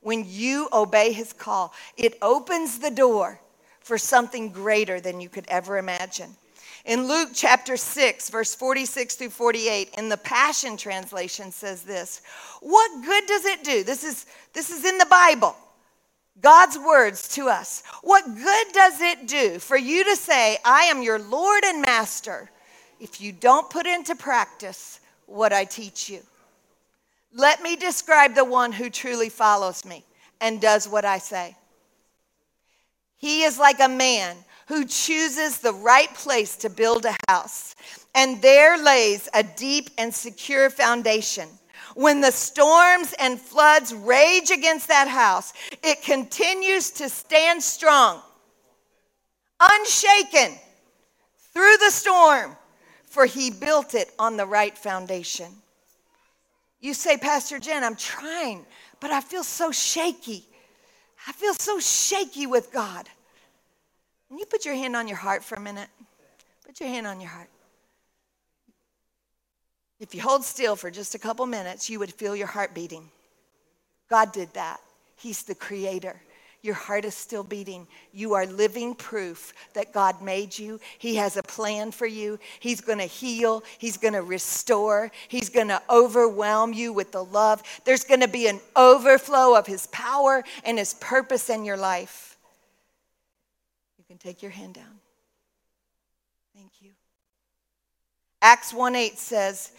[0.00, 3.40] when you obey his call, it opens the door
[3.80, 6.30] for something greater than you could ever imagine.
[6.86, 12.22] In Luke chapter 6, verse 46 through 48, in the Passion Translation says this
[12.60, 13.84] What good does it do?
[13.84, 15.56] This is, this is in the Bible.
[16.40, 17.82] God's words to us.
[18.02, 22.50] What good does it do for you to say, I am your Lord and Master,
[22.98, 26.20] if you don't put into practice what I teach you?
[27.32, 30.04] Let me describe the one who truly follows me
[30.40, 31.56] and does what I say.
[33.16, 37.74] He is like a man who chooses the right place to build a house,
[38.14, 41.48] and there lays a deep and secure foundation.
[41.94, 48.20] When the storms and floods rage against that house, it continues to stand strong,
[49.60, 50.56] unshaken
[51.52, 52.56] through the storm,
[53.06, 55.48] for he built it on the right foundation.
[56.80, 58.64] You say, Pastor Jen, I'm trying,
[59.00, 60.44] but I feel so shaky.
[61.26, 63.08] I feel so shaky with God.
[64.28, 65.88] Can you put your hand on your heart for a minute?
[66.64, 67.48] Put your hand on your heart.
[70.00, 73.10] If you hold still for just a couple minutes, you would feel your heart beating.
[74.08, 74.80] God did that.
[75.16, 76.20] He's the creator.
[76.62, 77.86] Your heart is still beating.
[78.12, 80.80] You are living proof that God made you.
[80.98, 82.38] He has a plan for you.
[82.58, 83.62] He's going to heal.
[83.78, 85.10] He's going to restore.
[85.28, 87.62] He's going to overwhelm you with the love.
[87.84, 92.36] There's going to be an overflow of His power and His purpose in your life.
[93.98, 95.00] You can take your hand down.
[96.54, 96.90] Thank you.
[98.42, 99.72] Acts 1 8 says,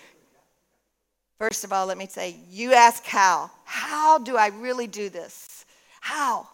[1.41, 3.49] First of all, let me say, you ask how.
[3.65, 5.65] How do I really do this?
[5.99, 6.47] How?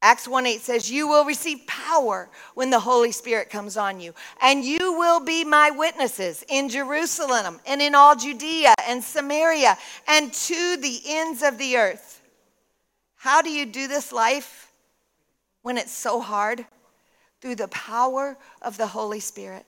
[0.00, 4.14] Acts 1 8 says, You will receive power when the Holy Spirit comes on you,
[4.40, 10.32] and you will be my witnesses in Jerusalem and in all Judea and Samaria and
[10.32, 12.22] to the ends of the earth.
[13.16, 14.70] How do you do this life
[15.62, 16.64] when it's so hard?
[17.40, 19.66] Through the power of the Holy Spirit.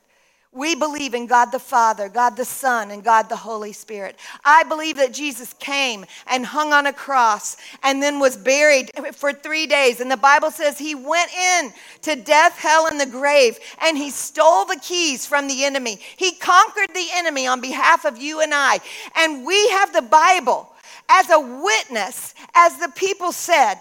[0.53, 4.19] We believe in God the Father, God the Son, and God the Holy Spirit.
[4.45, 9.33] I believe that Jesus came and hung on a cross and then was buried for
[9.33, 10.01] three days.
[10.01, 14.11] And the Bible says he went in to death, hell, and the grave, and he
[14.11, 16.01] stole the keys from the enemy.
[16.17, 18.81] He conquered the enemy on behalf of you and I.
[19.15, 20.69] And we have the Bible
[21.09, 23.77] as a witness, as the people said,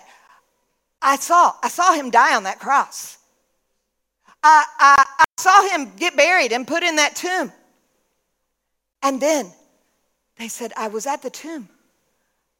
[1.02, 3.18] I saw, I saw him die on that cross.
[4.44, 7.52] I, I, saw him get buried and put in that tomb.
[9.02, 9.52] And then
[10.38, 11.70] they said, I was at the tomb.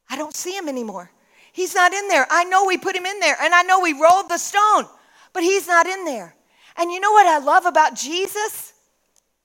[0.08, 1.10] I don't see him anymore.
[1.52, 2.26] He's not in there.
[2.30, 4.86] I know we put him in there, and I know we rolled the stone,
[5.32, 6.34] but he's not in there.
[6.76, 8.72] And you know what I love about Jesus?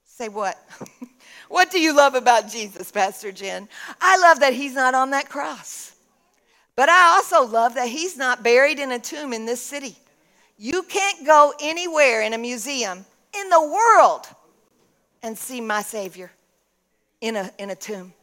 [0.06, 0.58] Say what?
[1.50, 3.68] what do you love about Jesus, Pastor Jen?
[4.00, 5.96] I love that he's not on that cross.
[6.76, 9.98] But I also love that he's not buried in a tomb in this city.
[10.58, 13.06] You can't go anywhere in a museum
[13.42, 14.28] in the world
[15.24, 16.32] and see my Savior
[17.22, 18.14] in a, in a tomb.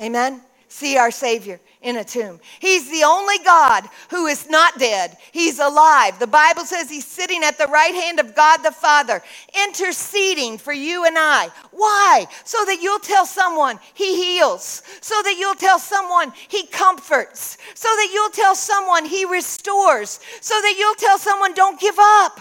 [0.00, 0.40] Amen?
[0.68, 2.38] See our Savior in a tomb.
[2.60, 5.16] He's the only God who is not dead.
[5.32, 6.18] He's alive.
[6.18, 9.20] The Bible says he's sitting at the right hand of God the Father,
[9.66, 11.48] interceding for you and I.
[11.72, 12.26] Why?
[12.44, 17.88] So that you'll tell someone he heals, so that you'll tell someone he comforts, so
[17.88, 22.40] that you'll tell someone he restores, so that you'll tell someone don't give up.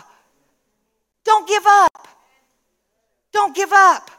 [1.23, 1.88] Don't give up.
[3.31, 4.11] Don't give up.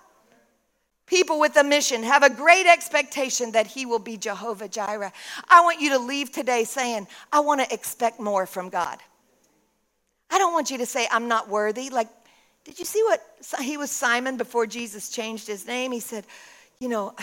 [1.06, 5.12] People with a mission have a great expectation that He will be Jehovah Jireh.
[5.48, 8.98] I want you to leave today saying, I want to expect more from God.
[10.30, 11.90] I don't want you to say, I'm not worthy.
[11.90, 12.08] Like,
[12.64, 13.20] did you see what
[13.60, 15.90] he was Simon before Jesus changed his name?
[15.90, 16.24] He said,
[16.78, 17.14] You know,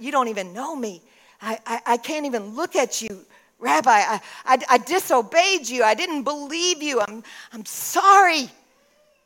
[0.00, 1.02] you don't even know me.
[1.42, 3.20] I, I, I can't even look at you.
[3.58, 5.82] Rabbi, I, I, I disobeyed you.
[5.82, 7.00] I didn't believe you.
[7.00, 8.50] I'm, I'm sorry.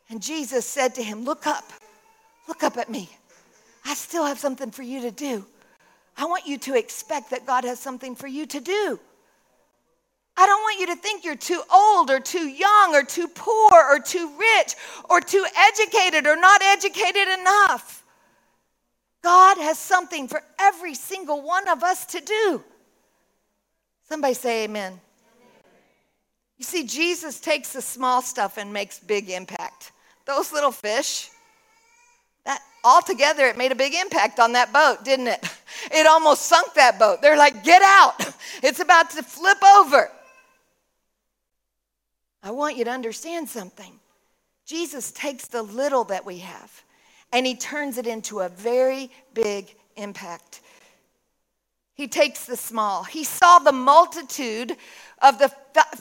[0.09, 1.71] And Jesus said to him, Look up,
[2.49, 3.07] look up at me.
[3.85, 5.45] I still have something for you to do.
[6.17, 8.99] I want you to expect that God has something for you to do.
[10.35, 13.71] I don't want you to think you're too old or too young or too poor
[13.71, 14.75] or too rich
[15.09, 18.03] or too educated or not educated enough.
[19.21, 22.63] God has something for every single one of us to do.
[24.07, 24.99] Somebody say amen.
[26.57, 29.91] You see, Jesus takes the small stuff and makes big impact.
[30.25, 31.29] Those little fish,
[32.83, 35.43] altogether it made a big impact on that boat, didn't it?
[35.91, 37.21] It almost sunk that boat.
[37.21, 38.15] They're like, get out.
[38.61, 40.11] It's about to flip over.
[42.43, 43.93] I want you to understand something.
[44.65, 46.83] Jesus takes the little that we have
[47.31, 50.61] and he turns it into a very big impact.
[51.93, 53.03] He takes the small.
[53.03, 54.75] He saw the multitude
[55.21, 55.53] of the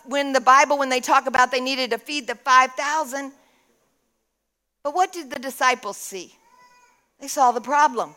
[0.07, 3.33] when the Bible when they talk about they needed to feed the 5000
[4.83, 6.35] but what did the disciples see?
[7.21, 8.15] They saw the problem.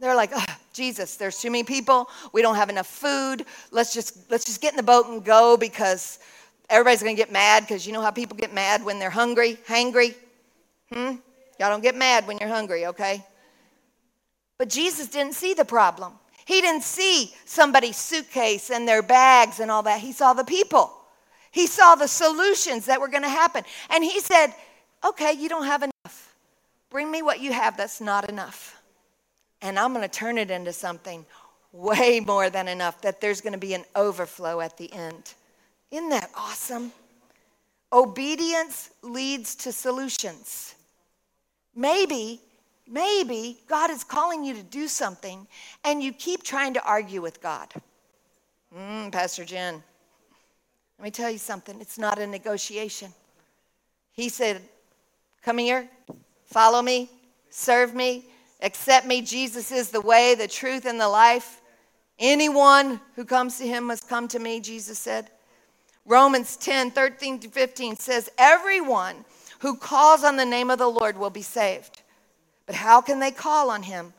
[0.00, 2.08] They're like, oh, Jesus, there's too many people.
[2.32, 3.46] We don't have enough food.
[3.70, 6.18] Let's just let's just get in the boat and go because
[6.68, 9.56] everybody's going to get mad because you know how people get mad when they're hungry,
[9.68, 10.14] hangry.
[10.92, 11.16] Hmm?
[11.58, 13.24] Y'all don't get mad when you're hungry, okay?
[14.58, 16.14] But Jesus didn't see the problem.
[16.46, 20.00] He didn't see somebody's suitcase and their bags and all that.
[20.00, 20.92] He saw the people.
[21.50, 23.64] He saw the solutions that were going to happen.
[23.90, 24.48] And he said,
[25.06, 26.23] Okay, you don't have enough.
[26.94, 28.80] Bring me what you have that's not enough.
[29.60, 31.26] And I'm going to turn it into something
[31.72, 35.34] way more than enough, that there's going to be an overflow at the end.
[35.90, 36.92] Isn't that awesome?
[37.92, 40.76] Obedience leads to solutions.
[41.74, 42.40] Maybe,
[42.88, 45.48] maybe God is calling you to do something
[45.82, 47.72] and you keep trying to argue with God.
[48.72, 49.82] Mm, Pastor Jen,
[51.00, 51.80] let me tell you something.
[51.80, 53.12] It's not a negotiation.
[54.12, 54.62] He said,
[55.42, 55.88] Come here,
[56.54, 57.10] follow me,
[57.50, 58.24] serve me,
[58.62, 59.20] accept me.
[59.20, 61.60] Jesus is the way, the truth, and the life.
[62.20, 65.30] Anyone who comes to him must come to me, Jesus said.
[66.06, 69.24] Romans 10 13 to 15 says, Everyone
[69.58, 72.02] who calls on the name of the Lord will be saved.
[72.66, 74.12] But how can they call on him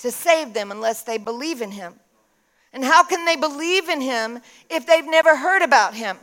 [0.00, 1.94] to save them unless they believe in him?
[2.74, 6.18] And how can they believe in him if they've never heard about him?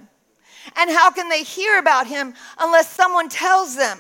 [0.76, 3.98] And how can they hear about him unless someone tells them?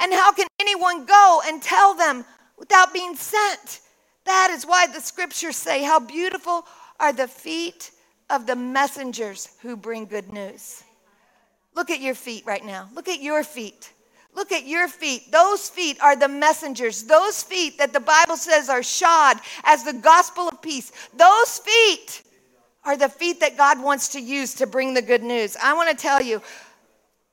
[0.00, 2.24] And how can anyone go and tell them
[2.58, 3.80] without being sent?
[4.24, 6.66] That is why the scriptures say, How beautiful
[7.00, 7.90] are the feet
[8.30, 10.82] of the messengers who bring good news.
[11.74, 12.88] Look at your feet right now.
[12.94, 13.92] Look at your feet.
[14.34, 15.32] Look at your feet.
[15.32, 17.04] Those feet are the messengers.
[17.04, 20.92] Those feet that the Bible says are shod as the gospel of peace.
[21.16, 22.22] Those feet
[22.84, 25.56] are the feet that God wants to use to bring the good news.
[25.62, 26.42] I want to tell you,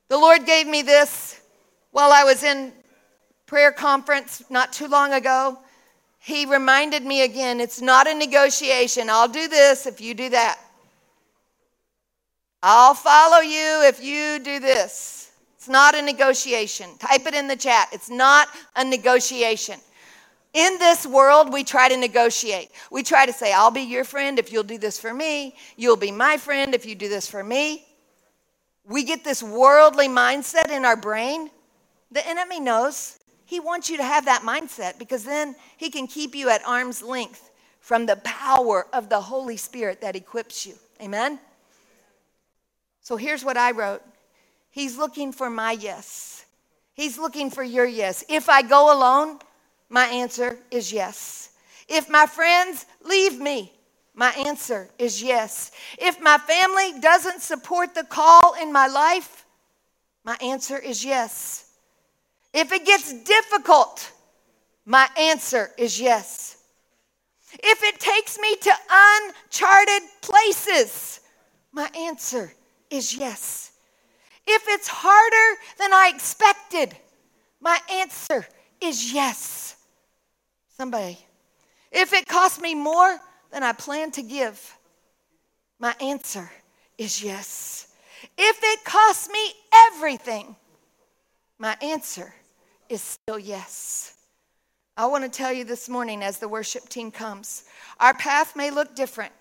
[0.10, 1.42] the Lord gave me this
[1.96, 2.74] while I was in
[3.46, 5.58] prayer conference not too long ago.
[6.20, 9.10] He reminded me again it's not a negotiation.
[9.10, 10.60] I'll do this if you do that.
[12.62, 15.32] I'll follow you if you do this.
[15.56, 16.98] It's not a negotiation.
[16.98, 17.88] Type it in the chat.
[17.94, 19.80] It's not a negotiation.
[20.54, 22.72] In this world, we try to negotiate.
[22.92, 25.56] We try to say, I'll be your friend if you'll do this for me.
[25.78, 27.86] You'll be my friend if you do this for me.
[28.84, 31.52] We get this worldly mindset in our brain.
[32.12, 33.20] The enemy knows.
[33.46, 37.02] He wants you to have that mindset because then he can keep you at arm's
[37.02, 40.74] length from the power of the Holy Spirit that equips you.
[41.02, 41.40] Amen?
[43.02, 44.02] So here's what I wrote
[44.72, 46.46] He's looking for my yes.
[46.96, 48.24] He's looking for your yes.
[48.28, 49.40] If I go alone,
[49.90, 51.52] my answer is yes.
[51.88, 53.72] If my friends leave me,
[54.16, 55.72] my answer is yes.
[55.98, 59.46] If my family doesn't support the call in my life,
[60.24, 61.65] my answer is yes.
[62.56, 64.14] If it gets difficult,
[64.86, 66.56] my answer is yes.
[67.62, 71.20] If it takes me to uncharted places,
[71.74, 72.54] my answer
[72.90, 73.74] is yes.
[74.48, 76.96] If it's harder than I expected,
[77.60, 78.48] my answer
[78.80, 79.76] is yes.
[80.78, 81.18] Somebody,
[81.92, 83.20] if it costs me more
[83.52, 84.78] than I plan to give,
[85.78, 86.50] my answer
[86.98, 87.88] is yes.
[88.38, 89.52] If it costs me
[89.92, 90.56] everything,
[91.60, 92.34] my answer
[92.90, 94.16] is still yes.
[94.98, 97.66] I want to tell you this morning as the worship team comes,
[98.00, 99.34] our path may look different.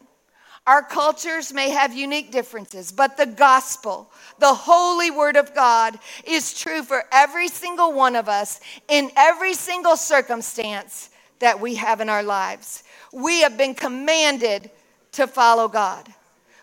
[0.67, 6.59] Our cultures may have unique differences, but the gospel, the holy word of God, is
[6.59, 12.09] true for every single one of us in every single circumstance that we have in
[12.09, 12.83] our lives.
[13.13, 14.71] We have been commanded
[15.13, 16.09] to follow God.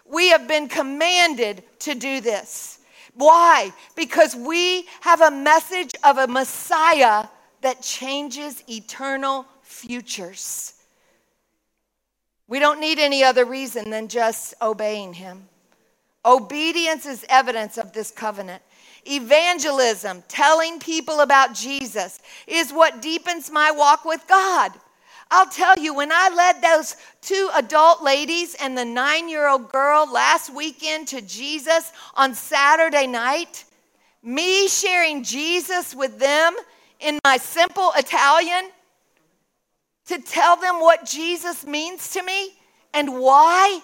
[0.06, 2.80] We have been commanded to do this.
[3.16, 3.74] Why?
[3.96, 7.26] Because we have a message of a Messiah
[7.62, 10.74] that changes eternal futures.
[12.48, 15.48] We don't need any other reason than just obeying him.
[16.26, 18.62] Obedience is evidence of this covenant.
[19.06, 24.72] Evangelism, telling people about Jesus, is what deepens my walk with God.
[25.34, 29.72] I'll tell you, when I led those two adult ladies and the nine year old
[29.72, 33.64] girl last weekend to Jesus on Saturday night,
[34.22, 36.56] me sharing Jesus with them
[37.00, 38.72] in my simple Italian
[40.08, 42.50] to tell them what Jesus means to me
[42.94, 43.80] and why.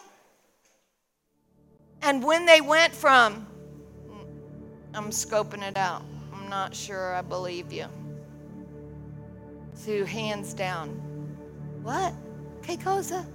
[2.01, 3.47] And when they went from,
[4.93, 7.85] I'm scoping it out, I'm not sure I believe you,
[9.85, 11.01] to hands down,
[11.87, 12.13] what?
[12.61, 13.25] Que cosa?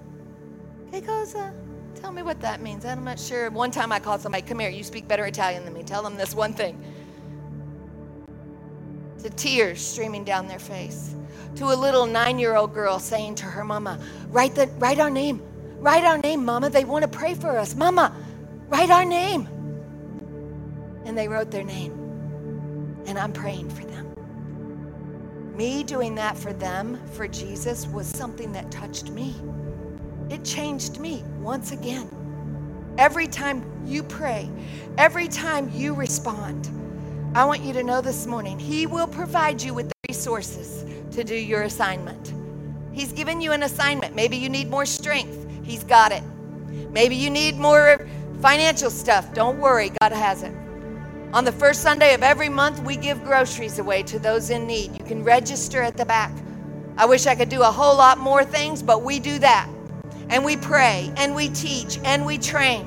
[1.94, 2.84] Tell me what that means.
[2.84, 3.48] I'm not sure.
[3.48, 5.82] One time I called somebody, come here, you speak better Italian than me.
[5.82, 6.78] Tell them this one thing.
[9.22, 11.14] To tears streaming down their face
[11.56, 13.98] to a little nine year old girl saying to her mama,
[14.28, 15.42] write, the, write our name.
[15.78, 16.68] Write our name, mama.
[16.68, 17.74] They want to pray for us.
[17.74, 18.14] Mama,
[18.68, 19.48] write our name.
[21.06, 21.92] And they wrote their name.
[23.06, 24.01] And I'm praying for them.
[25.54, 29.34] Me doing that for them, for Jesus, was something that touched me.
[30.30, 32.08] It changed me once again.
[32.96, 34.48] Every time you pray,
[34.96, 36.70] every time you respond,
[37.34, 40.84] I want you to know this morning, He will provide you with the resources
[41.14, 42.32] to do your assignment.
[42.92, 44.14] He's given you an assignment.
[44.14, 45.46] Maybe you need more strength.
[45.62, 46.22] He's got it.
[46.92, 48.08] Maybe you need more
[48.40, 49.32] financial stuff.
[49.34, 50.54] Don't worry, God has it.
[51.32, 54.92] On the first Sunday of every month, we give groceries away to those in need.
[54.98, 56.30] You can register at the back.
[56.98, 59.66] I wish I could do a whole lot more things, but we do that.
[60.28, 62.86] And we pray, and we teach, and we train.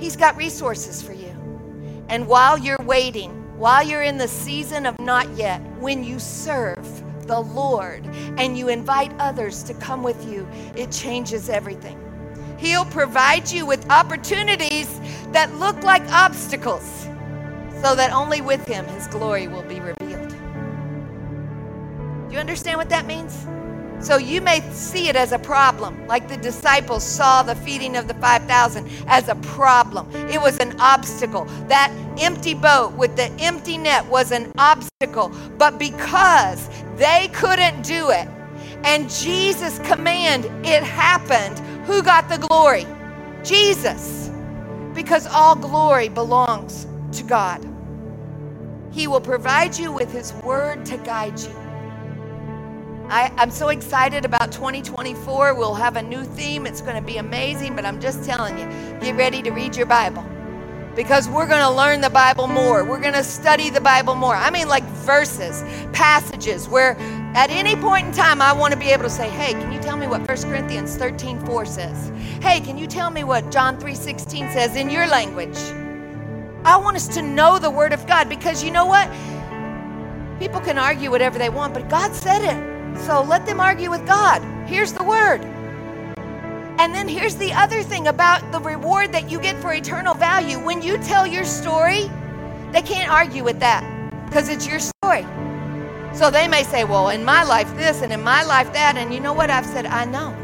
[0.00, 1.30] He's got resources for you.
[2.08, 7.04] And while you're waiting, while you're in the season of not yet, when you serve
[7.28, 8.04] the Lord
[8.36, 12.05] and you invite others to come with you, it changes everything.
[12.58, 15.00] He'll provide you with opportunities
[15.32, 17.08] that look like obstacles
[17.82, 20.30] so that only with Him His glory will be revealed.
[22.28, 23.46] Do you understand what that means?
[23.98, 28.08] So you may see it as a problem, like the disciples saw the feeding of
[28.08, 30.08] the 5,000 as a problem.
[30.28, 31.46] It was an obstacle.
[31.68, 35.32] That empty boat with the empty net was an obstacle.
[35.56, 38.28] But because they couldn't do it,
[38.84, 42.86] and Jesus' command, it happened, who got the glory?
[43.44, 44.30] Jesus.
[44.94, 47.64] Because all glory belongs to God.
[48.92, 51.54] He will provide you with His word to guide you.
[53.08, 55.54] I, am so excited about 2024.
[55.54, 56.66] We'll have a new theme.
[56.66, 58.66] It's going to be amazing, but I'm just telling you,
[59.00, 60.24] get ready to read your Bible
[60.96, 62.82] because we're going to learn the Bible more.
[62.82, 64.34] We're going to study the Bible more.
[64.34, 66.96] I mean, like verses, passages where
[67.36, 69.78] at any point in time I want to be able to say, hey, can you
[69.78, 72.10] tell me what 1 Corinthians 13 4 says?
[72.40, 75.58] Hey, can you tell me what John 3 16 says in your language?
[76.64, 79.08] I want us to know the Word of God because you know what?
[80.40, 83.00] People can argue whatever they want, but God said it.
[83.02, 84.42] So let them argue with God.
[84.66, 85.42] Here's the word.
[86.78, 90.58] And then here's the other thing about the reward that you get for eternal value.
[90.58, 92.10] When you tell your story,
[92.72, 93.82] they can't argue with that
[94.26, 95.24] because it's your story.
[96.12, 98.96] So they may say, well, in my life this and in my life that.
[98.96, 99.50] And you know what?
[99.50, 100.34] I've said, I know.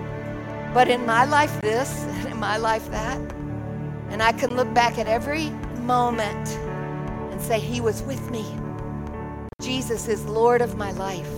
[0.72, 3.18] But in my life this and in my life that.
[4.08, 5.50] And I can look back at every
[5.84, 6.48] moment
[7.30, 8.44] and say, He was with me.
[9.60, 11.30] Jesus is Lord of my life.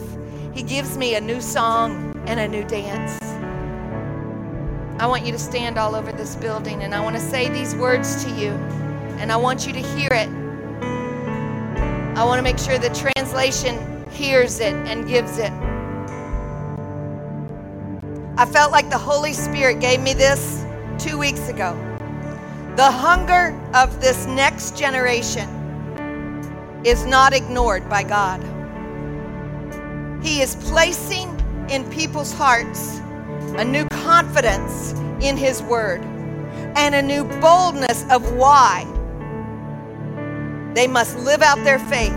[0.54, 3.33] He gives me a new song and a new dance.
[4.98, 7.74] I want you to stand all over this building and I want to say these
[7.74, 8.50] words to you,
[9.18, 10.28] and I want you to hear it.
[12.16, 15.50] I want to make sure the translation hears it and gives it.
[18.36, 20.64] I felt like the Holy Spirit gave me this
[20.96, 21.74] two weeks ago.
[22.76, 25.48] The hunger of this next generation
[26.84, 28.40] is not ignored by God.
[30.22, 31.30] He is placing
[31.68, 33.00] in people's hearts
[33.58, 36.02] a new confidence in His Word
[36.76, 38.84] and a new boldness of why
[40.74, 42.14] they must live out their faith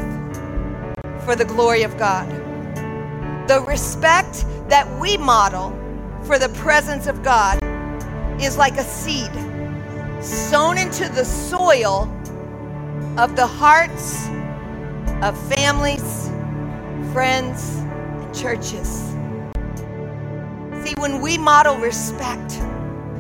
[1.23, 2.27] for the glory of God.
[3.47, 5.71] The respect that we model
[6.23, 7.59] for the presence of God
[8.41, 9.31] is like a seed
[10.21, 12.11] sown into the soil
[13.17, 14.27] of the hearts
[15.21, 16.29] of families,
[17.13, 19.13] friends, and churches.
[20.87, 22.53] See, when we model respect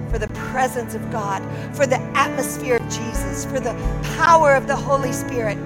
[0.09, 1.43] for the presence of God,
[1.75, 3.73] for the atmosphere of Jesus, for the
[4.15, 5.57] power of the Holy Spirit,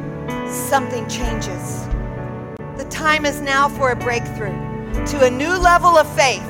[0.50, 1.86] something changes.
[2.76, 4.58] The time is now for a breakthrough
[5.06, 6.42] to a new level of faith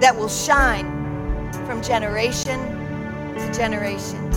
[0.00, 2.58] that will shine from generation
[3.36, 4.32] to generation.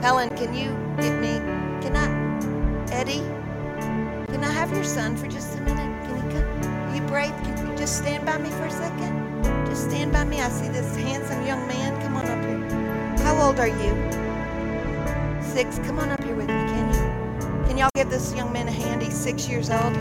[0.00, 0.70] Helen, can you
[1.02, 1.38] give me,
[1.82, 3.26] can I, Eddie?
[4.30, 6.06] Can I have your son for just a minute?
[6.06, 6.94] Can he come?
[6.94, 7.32] you brave?
[7.42, 9.42] Can just stand by me for a second?
[9.66, 10.40] Just stand by me.
[10.40, 12.00] I see this handsome young man.
[12.00, 13.24] Come on up here.
[13.24, 13.92] How old are you?
[15.42, 15.80] Six.
[15.80, 17.66] Come on up here with me, can you?
[17.66, 19.02] Can y'all give this young man a hand?
[19.02, 19.96] He's six years old.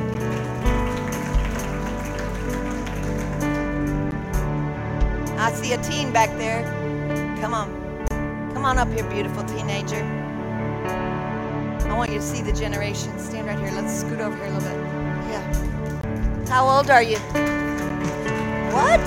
[5.39, 6.61] I see a teen back there.
[7.41, 7.67] Come on.
[8.53, 10.03] Come on up here, beautiful teenager.
[11.89, 13.17] I want you to see the generation.
[13.17, 13.71] Stand right here.
[13.71, 14.77] Let's scoot over here a little bit.
[15.31, 16.47] Yeah.
[16.47, 17.50] How old are you?
[18.81, 18.99] What?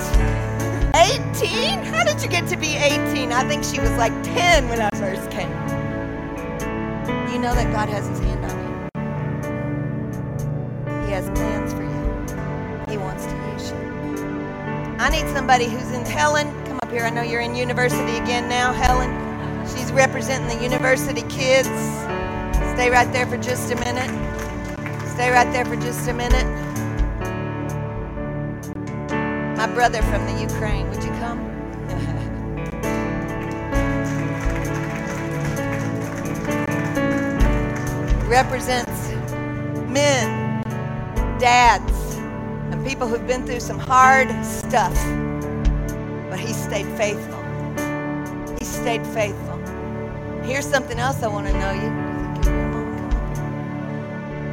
[0.95, 1.83] 18?
[1.83, 3.33] How did you get to be 18?
[3.33, 5.51] I think she was like 10 when I first came.
[7.29, 8.69] You know that God has his hand on you.
[11.05, 12.85] He has plans for you.
[12.89, 13.77] He wants to use you.
[14.97, 16.53] I need somebody who's in Helen.
[16.67, 17.03] Come up here.
[17.03, 19.11] I know you're in university again now, Helen.
[19.67, 21.67] She's representing the university kids.
[22.75, 24.09] Stay right there for just a minute.
[25.09, 26.64] Stay right there for just a minute.
[29.55, 31.39] My brother from the Ukraine, would you come?
[38.29, 39.09] Represents
[39.89, 40.61] men,
[41.39, 42.15] dads,
[42.69, 44.93] and people who've been through some hard stuff.
[46.29, 47.41] But he stayed faithful.
[48.59, 49.57] He stayed faithful.
[50.43, 51.91] Here's something else I want to know you.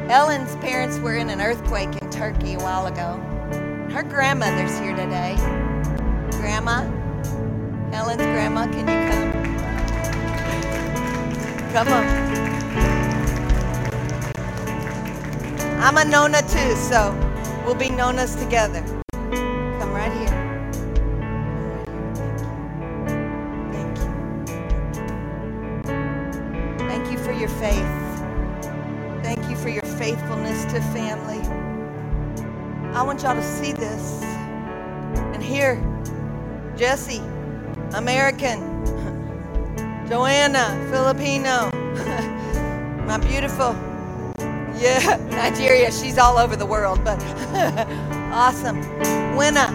[0.07, 3.19] Helen's parents were in an earthquake in Turkey a while ago.
[3.93, 5.35] Her grandmother's here today.
[6.39, 6.81] Grandma,
[7.91, 9.31] Helen's grandma, can you come?
[11.71, 12.03] Come on.
[15.79, 17.13] I'm a Nona too, so
[17.67, 18.83] we'll be Nonas together.
[36.93, 37.23] Jesse,
[37.95, 38.59] American,
[40.07, 41.71] Joanna, Filipino,
[43.07, 43.73] my beautiful,
[44.77, 45.91] yeah, Nigeria.
[45.91, 47.19] She's all over the world, but
[48.31, 48.77] awesome.
[49.35, 49.73] Winna,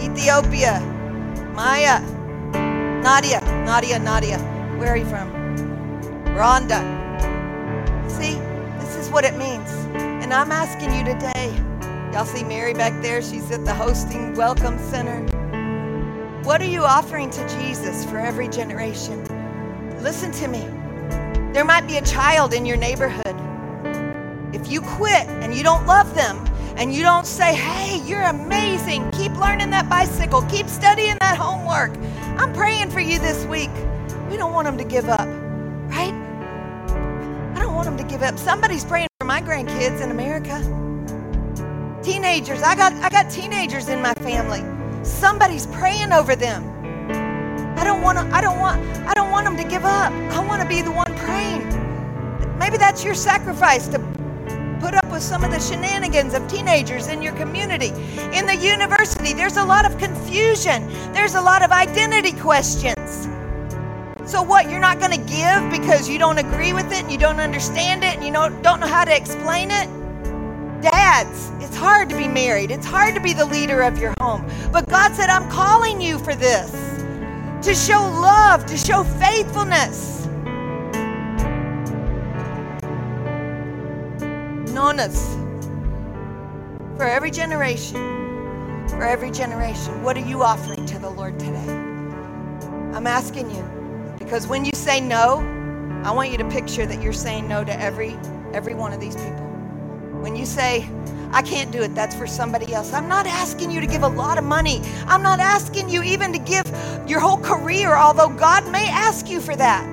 [0.00, 0.78] Ethiopia,
[1.56, 2.00] Maya,
[3.02, 4.38] Nadia, Nadia, Nadia.
[4.78, 5.28] Where are you from?
[6.36, 6.78] Rwanda.
[8.08, 8.34] See,
[8.78, 9.72] this is what it means.
[10.22, 11.52] And I'm asking you today.
[12.12, 13.22] Y'all see Mary back there?
[13.22, 15.39] She's at the hosting welcome center.
[16.44, 19.22] What are you offering to Jesus for every generation?
[20.02, 20.60] Listen to me.
[21.52, 23.36] There might be a child in your neighborhood.
[24.54, 26.38] If you quit and you don't love them
[26.76, 31.94] and you don't say, hey, you're amazing, keep learning that bicycle, keep studying that homework,
[32.38, 33.70] I'm praying for you this week.
[34.30, 35.28] We don't want them to give up,
[35.90, 36.14] right?
[37.54, 38.38] I don't want them to give up.
[38.38, 40.58] Somebody's praying for my grandkids in America.
[42.02, 44.79] Teenagers, I got I got teenagers in my family.
[45.02, 46.66] Somebody's praying over them.
[47.78, 50.12] I don't want to I don't want I don't want them to give up.
[50.12, 51.68] I want to be the one praying.
[52.58, 53.98] Maybe that's your sacrifice to
[54.80, 57.88] put up with some of the shenanigans of teenagers in your community.
[58.32, 60.86] In the university, there's a lot of confusion.
[61.12, 63.28] There's a lot of identity questions.
[64.30, 64.70] So what?
[64.70, 68.04] You're not going to give because you don't agree with it and you don't understand
[68.04, 69.99] it and you don't don't know how to explain it?
[70.82, 72.70] Dads, it's hard to be married.
[72.70, 74.46] It's hard to be the leader of your home.
[74.72, 76.70] But God said, I'm calling you for this
[77.66, 80.26] to show love, to show faithfulness.
[84.72, 85.36] Nonas,
[86.96, 87.96] for every generation,
[88.88, 91.68] for every generation, what are you offering to the Lord today?
[92.94, 93.62] I'm asking you
[94.18, 95.40] because when you say no,
[96.04, 98.16] I want you to picture that you're saying no to every
[98.54, 99.49] every one of these people.
[100.20, 100.88] When you say,
[101.32, 102.92] I can't do it, that's for somebody else.
[102.92, 104.82] I'm not asking you to give a lot of money.
[105.06, 106.66] I'm not asking you even to give
[107.06, 109.86] your whole career, although God may ask you for that.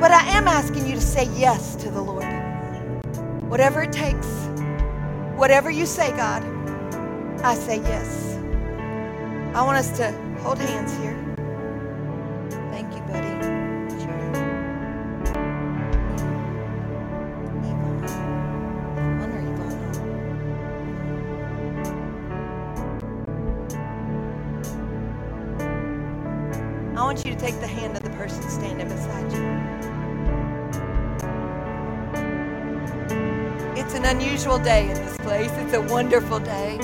[0.00, 2.24] But I am asking you to say yes to the Lord.
[3.50, 4.26] Whatever it takes,
[5.36, 6.42] whatever you say, God,
[7.42, 8.36] I say yes.
[9.54, 11.23] I want us to hold hands here.
[27.14, 29.38] Want you to take the hand of the person standing beside you.
[33.80, 35.52] It's an unusual day in this place.
[35.52, 36.76] It's a wonderful day.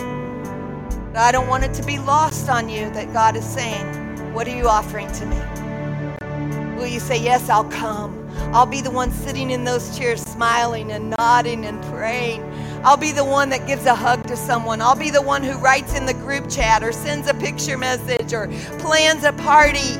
[1.12, 4.46] But I don't want it to be lost on you that God is saying, What
[4.46, 6.76] are you offering to me?
[6.76, 8.16] Will you say, Yes, I'll come?
[8.54, 12.44] I'll be the one sitting in those chairs smiling and nodding and praying.
[12.84, 14.80] I'll be the one that gives a hug to someone.
[14.80, 18.32] I'll be the one who writes in the group chat or sends a picture message
[18.32, 18.46] or
[18.78, 19.98] plans a party.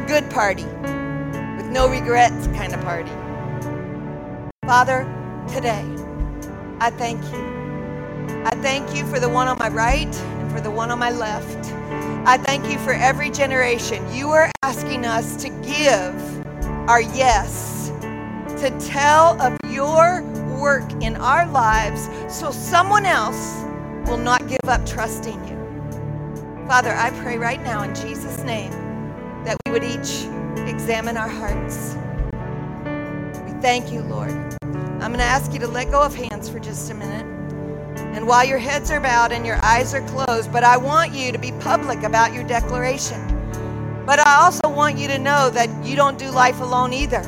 [0.00, 3.10] A good party with no regrets kind of party.
[4.64, 5.04] Father,
[5.52, 5.84] today,
[6.80, 8.42] I thank you.
[8.46, 11.10] I thank you for the one on my right and for the one on my
[11.10, 11.72] left.
[12.26, 14.02] I thank you for every generation.
[14.14, 16.46] You are asking us to give
[16.88, 20.22] our yes, to tell of your
[20.58, 23.62] work in our lives so someone else
[24.08, 26.66] will not give up trusting you.
[26.66, 28.79] Father, I pray right now in Jesus' name
[29.70, 30.26] would each
[30.68, 31.94] examine our hearts.
[33.44, 34.32] We thank you, Lord.
[34.62, 37.26] I'm going to ask you to let go of hands for just a minute.
[38.16, 41.30] And while your heads are bowed and your eyes are closed, but I want you
[41.30, 43.20] to be public about your declaration.
[44.04, 47.22] But I also want you to know that you don't do life alone either.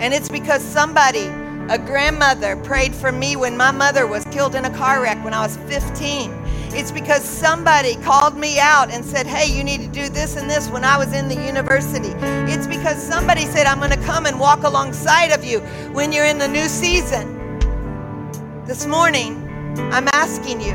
[0.00, 1.28] And it's because somebody,
[1.68, 5.34] a grandmother, prayed for me when my mother was killed in a car wreck when
[5.34, 6.30] I was 15.
[6.70, 10.48] It's because somebody called me out and said, Hey, you need to do this and
[10.48, 12.10] this when I was in the university.
[12.52, 15.60] It's because somebody said, I'm going to come and walk alongside of you
[15.92, 17.34] when you're in the new season.
[18.64, 19.36] This morning,
[19.92, 20.74] I'm asking you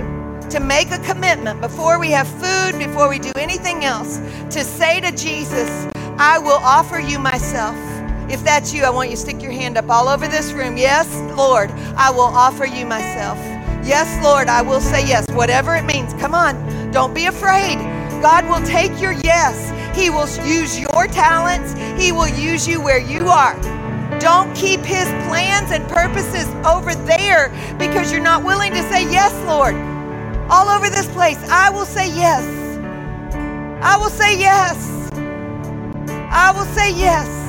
[0.50, 4.18] to make a commitment before we have food, before we do anything else,
[4.50, 5.88] to say to Jesus,
[6.18, 7.91] I will offer you myself.
[8.32, 10.78] If that's you, I want you to stick your hand up all over this room.
[10.78, 11.06] Yes,
[11.38, 13.38] Lord, I will offer you myself.
[13.86, 16.14] Yes, Lord, I will say yes, whatever it means.
[16.14, 17.76] Come on, don't be afraid.
[18.22, 19.74] God will take your yes.
[19.98, 21.74] He will use your talents.
[22.02, 23.60] He will use you where you are.
[24.20, 29.34] Don't keep his plans and purposes over there because you're not willing to say yes,
[29.46, 29.76] Lord.
[30.50, 32.46] All over this place, I will say yes.
[33.82, 35.10] I will say yes.
[36.32, 37.41] I will say yes.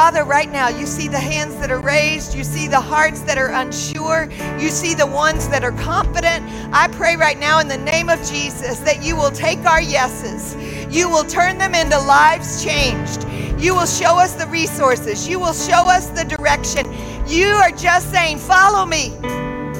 [0.00, 2.34] Father, right now, you see the hands that are raised.
[2.34, 4.30] You see the hearts that are unsure.
[4.58, 6.42] You see the ones that are confident.
[6.72, 10.56] I pray right now in the name of Jesus that you will take our yeses.
[10.90, 13.28] You will turn them into lives changed.
[13.62, 15.28] You will show us the resources.
[15.28, 16.86] You will show us the direction.
[17.28, 19.12] You are just saying, Follow me.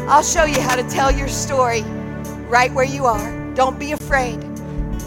[0.06, 1.80] I'll show you how to tell your story
[2.50, 3.54] right where you are.
[3.54, 4.38] Don't be afraid.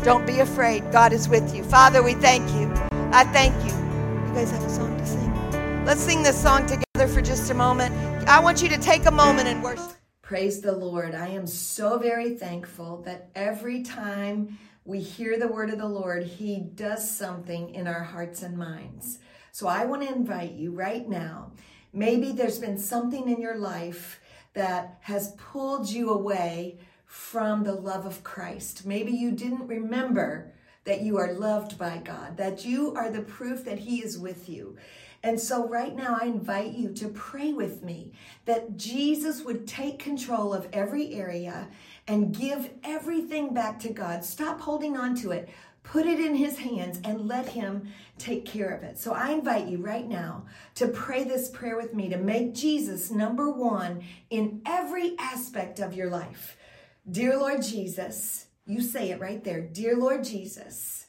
[0.04, 0.92] Don't be afraid.
[0.92, 1.64] God is with you.
[1.64, 2.68] Father, we thank you.
[3.12, 3.78] I thank you.
[4.28, 4.93] You guys have a song?
[5.86, 7.94] Let's sing this song together for just a moment.
[8.26, 9.92] I want you to take a moment and worship.
[10.22, 11.14] Praise the Lord.
[11.14, 16.24] I am so very thankful that every time we hear the word of the Lord,
[16.24, 19.20] He does something in our hearts and minds.
[19.52, 21.52] So I want to invite you right now.
[21.92, 24.22] Maybe there's been something in your life
[24.54, 28.86] that has pulled you away from the love of Christ.
[28.86, 30.54] Maybe you didn't remember
[30.86, 34.48] that you are loved by God, that you are the proof that He is with
[34.48, 34.78] you.
[35.24, 38.12] And so, right now, I invite you to pray with me
[38.44, 41.70] that Jesus would take control of every area
[42.08, 44.26] and give everything back to God.
[44.26, 45.48] Stop holding on to it.
[45.84, 49.00] Put it in his hands and let him take care of it.
[49.00, 50.46] So I invite you right now
[50.76, 55.94] to pray this prayer with me to make Jesus number one in every aspect of
[55.94, 56.58] your life.
[57.10, 59.62] Dear Lord Jesus, you say it right there.
[59.62, 61.08] Dear Lord Jesus,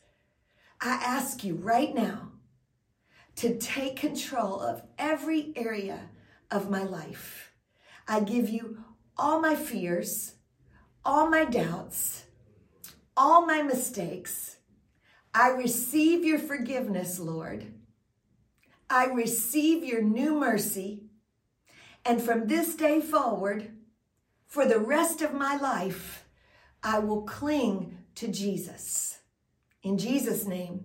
[0.81, 2.33] I ask you right now
[3.37, 6.11] to take control of every area
[6.51, 7.53] of my life.
[8.07, 8.85] I give you
[9.17, 10.35] all my fears,
[11.05, 12.25] all my doubts,
[13.17, 14.57] all my mistakes.
[15.33, 17.73] I receive your forgiveness, Lord.
[18.89, 21.05] I receive your new mercy.
[22.05, 23.75] And from this day forward,
[24.47, 26.27] for the rest of my life,
[26.83, 29.19] I will cling to Jesus.
[29.83, 30.85] In Jesus' name,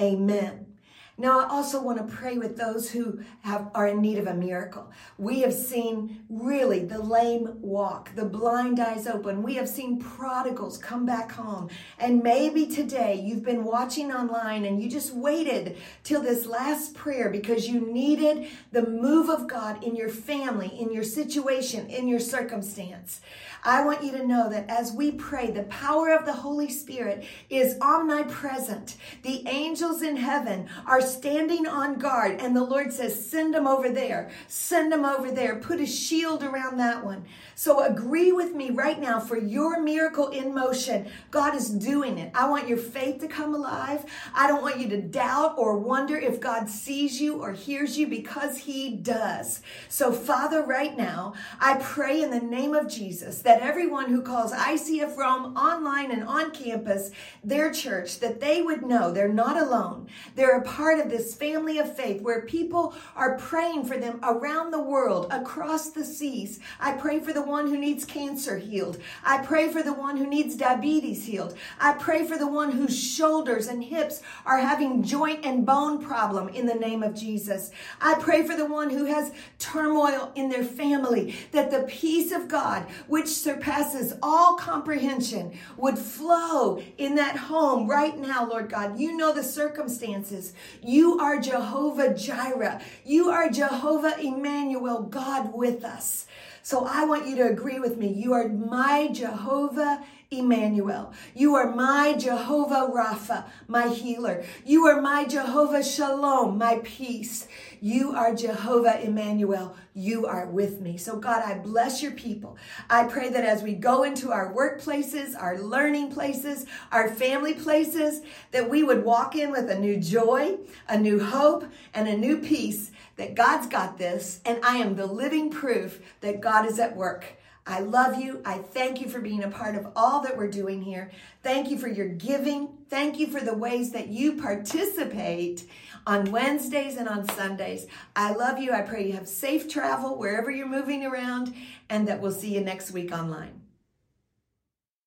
[0.00, 0.73] amen.
[1.16, 4.34] Now, I also want to pray with those who have, are in need of a
[4.34, 4.90] miracle.
[5.16, 9.44] We have seen really the lame walk, the blind eyes open.
[9.44, 11.70] We have seen prodigals come back home.
[12.00, 17.30] And maybe today you've been watching online and you just waited till this last prayer
[17.30, 22.20] because you needed the move of God in your family, in your situation, in your
[22.20, 23.20] circumstance.
[23.62, 27.24] I want you to know that as we pray, the power of the Holy Spirit
[27.48, 28.96] is omnipresent.
[29.22, 33.90] The angels in heaven are standing on guard, and the Lord says, Send them over
[33.90, 37.24] there, send them over there, put a shield around that one.
[37.54, 41.06] So agree with me right now for your miracle in motion.
[41.30, 42.32] God is doing it.
[42.34, 44.04] I want your faith to come alive.
[44.34, 48.06] I don't want you to doubt or wonder if God sees you or hears you
[48.06, 49.60] because He does.
[49.88, 54.52] So, Father, right now, I pray in the name of Jesus that everyone who calls
[54.52, 57.10] ICF Rome online and on campus
[57.42, 60.08] their church, that they would know they're not alone.
[60.34, 60.64] They're a
[60.94, 65.26] part of this family of faith where people are praying for them around the world,
[65.32, 66.60] across the seas.
[66.78, 68.98] I pray for the one who needs cancer healed.
[69.24, 71.56] I pray for the one who needs diabetes healed.
[71.80, 76.48] I pray for the one whose shoulders and hips are having joint and bone problem
[76.50, 77.72] in the name of Jesus.
[78.00, 82.46] I pray for the one who has turmoil in their family that the peace of
[82.46, 89.00] God, which surpasses all comprehension, would flow in that home right now, Lord God.
[89.00, 90.52] You know the circumstances.
[90.84, 92.80] You are Jehovah Jireh.
[93.04, 96.26] You are Jehovah Emmanuel, God with us.
[96.62, 98.08] So I want you to agree with me.
[98.08, 101.12] You are my Jehovah Emmanuel.
[101.34, 104.44] You are my Jehovah Rapha, my healer.
[104.64, 107.48] You are my Jehovah Shalom, my peace.
[107.84, 109.76] You are Jehovah Emmanuel.
[109.92, 110.96] You are with me.
[110.96, 112.56] So, God, I bless your people.
[112.88, 118.22] I pray that as we go into our workplaces, our learning places, our family places,
[118.52, 120.56] that we would walk in with a new joy,
[120.88, 125.04] a new hope, and a new peace that God's got this, and I am the
[125.04, 127.34] living proof that God is at work.
[127.66, 128.42] I love you.
[128.44, 131.10] I thank you for being a part of all that we're doing here.
[131.42, 132.68] Thank you for your giving.
[132.90, 135.64] Thank you for the ways that you participate
[136.06, 137.86] on Wednesdays and on Sundays.
[138.14, 138.72] I love you.
[138.72, 141.54] I pray you have safe travel wherever you're moving around
[141.88, 143.63] and that we'll see you next week online.